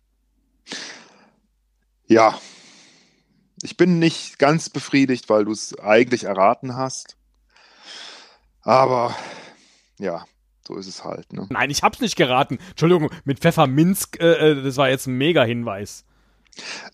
[2.07, 2.39] Ja,
[3.63, 7.17] ich bin nicht ganz befriedigt, weil du es eigentlich erraten hast.
[8.63, 9.15] Aber
[9.99, 10.25] ja,
[10.67, 11.33] so ist es halt.
[11.33, 11.47] Ne?
[11.51, 12.59] Nein, ich hab's nicht geraten.
[12.71, 16.05] Entschuldigung, mit Pfefferminsk, äh, äh, das war jetzt ein Mega-Hinweis.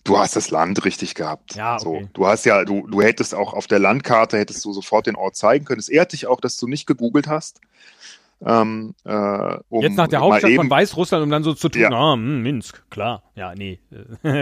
[0.04, 1.54] Du hast das Land richtig gehabt.
[1.54, 1.82] Ja, okay.
[1.84, 5.14] so, du hast ja, du, du hättest auch auf der Landkarte hättest du sofort den
[5.16, 5.78] Ort zeigen können.
[5.78, 7.60] Es ehrt dich auch, dass du nicht gegoogelt hast.
[8.44, 11.82] Ähm, äh, um Jetzt nach der Hauptstadt eben, von Weißrussland, um dann so zu tun,
[11.82, 11.90] ja.
[11.90, 13.80] ah, hm, Minsk, klar, ja, nee.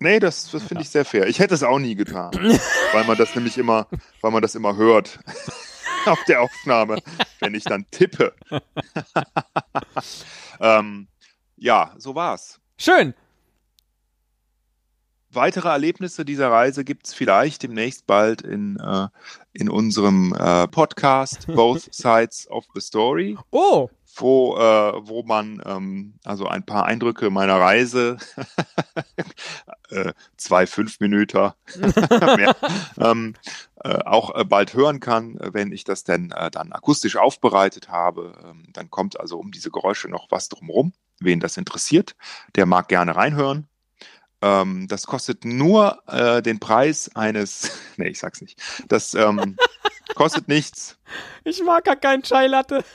[0.00, 1.26] Nee, das, das finde ich sehr fair.
[1.28, 2.32] Ich hätte es auch nie getan,
[2.92, 3.86] weil man das nämlich immer,
[4.20, 5.18] weil man das immer hört
[6.06, 6.98] auf der Aufnahme,
[7.40, 8.34] wenn ich dann tippe.
[10.60, 11.08] ähm,
[11.56, 12.60] ja, so war's.
[12.76, 13.14] Schön.
[15.34, 19.08] Weitere Erlebnisse dieser Reise gibt es vielleicht demnächst bald in, äh,
[19.52, 23.36] in unserem äh, Podcast Both Sides of the Story.
[23.50, 28.16] Oh wo, äh, wo man ähm, also ein paar Eindrücke meiner Reise,
[29.90, 31.52] äh, zwei fünf Minuten,
[32.98, 33.34] ähm,
[33.82, 38.34] äh, auch äh, bald hören kann, wenn ich das denn dann akustisch aufbereitet habe.
[38.44, 40.92] Ähm, dann kommt also um diese Geräusche noch was drumherum.
[41.20, 42.16] Wen das interessiert,
[42.56, 43.68] der mag gerne reinhören.
[44.44, 48.60] Ähm, das kostet nur äh, den Preis eines, nee, ich sag's nicht.
[48.88, 49.56] Das ähm,
[50.14, 50.98] kostet nichts.
[51.44, 52.84] Ich mag gar keinen Chai Latte.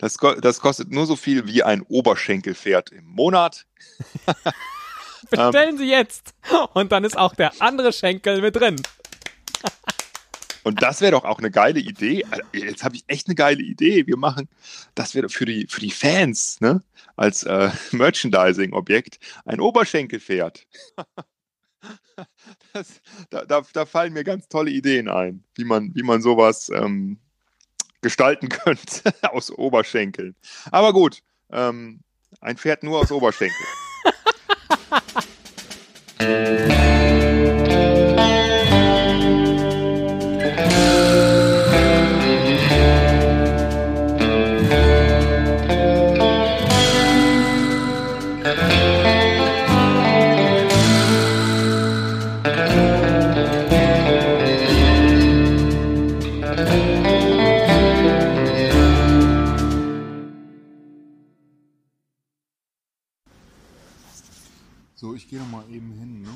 [0.00, 3.66] Das, das, kostet nur so viel wie ein Oberschenkelpferd im Monat.
[5.28, 6.34] Bestellen Sie jetzt.
[6.72, 8.80] Und dann ist auch der andere Schenkel mit drin.
[10.62, 12.24] Und das wäre doch auch eine geile Idee.
[12.30, 14.06] Also, jetzt habe ich echt eine geile Idee.
[14.06, 14.48] Wir machen,
[14.94, 16.82] das wäre für die, für die Fans, ne,
[17.16, 20.66] als äh, Merchandising-Objekt ein Oberschenkelpferd.
[22.74, 23.00] Das,
[23.30, 27.18] da, da, da, fallen mir ganz tolle Ideen ein, wie man, wie man sowas ähm,
[28.02, 30.36] gestalten könnt aus Oberschenkeln.
[30.70, 32.00] Aber gut, ähm,
[32.40, 33.68] ein Pferd nur aus Oberschenkeln.
[65.28, 66.20] Gehe noch mal eben hin.
[66.20, 66.28] Ne?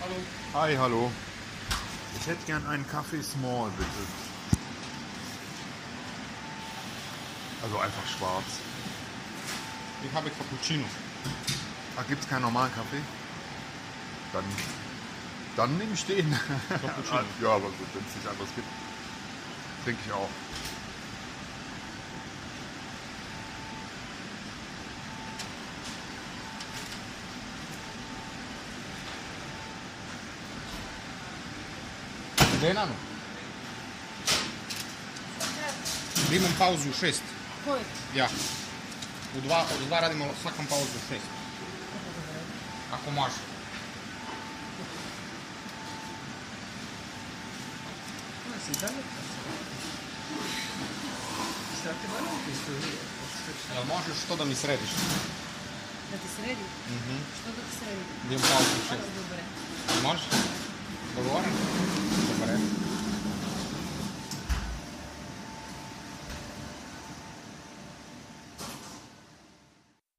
[0.00, 0.14] Hallo.
[0.54, 1.12] Hi, hallo.
[2.18, 4.31] Ich hätte gern einen Kaffee Small, bitte.
[7.62, 8.44] Also einfach schwarz.
[10.04, 10.84] Ich habe Cappuccino.
[11.96, 13.02] Ach, gibt es keinen normalen Kaffee?
[14.32, 14.44] Dann,
[15.56, 16.36] dann nehme ich den.
[16.68, 17.20] Cappuccino.
[17.42, 18.66] ja, aber gut, wenn es nichts anderes gibt,
[19.84, 20.28] trinke ich auch.
[32.62, 32.94] Den je nano?
[36.30, 37.22] Imam pauzu u šest.
[37.64, 37.80] Кой?
[38.14, 38.28] Я.
[39.36, 41.20] От два, от два радимо свакам пауза за 6.
[42.92, 43.34] Ако може.
[48.66, 49.02] Си дали?
[51.82, 52.98] Срати маленько история.
[53.76, 54.88] А можеш що да ми средиш?
[56.10, 56.64] Да ти среди?
[56.94, 57.16] Угу.
[57.42, 58.02] Що да ти среди?
[58.30, 59.00] Да пауза за 6.
[59.16, 59.42] Добре.
[60.02, 60.22] Можеш?
[61.16, 61.52] Договорим?
[62.28, 62.58] Добре.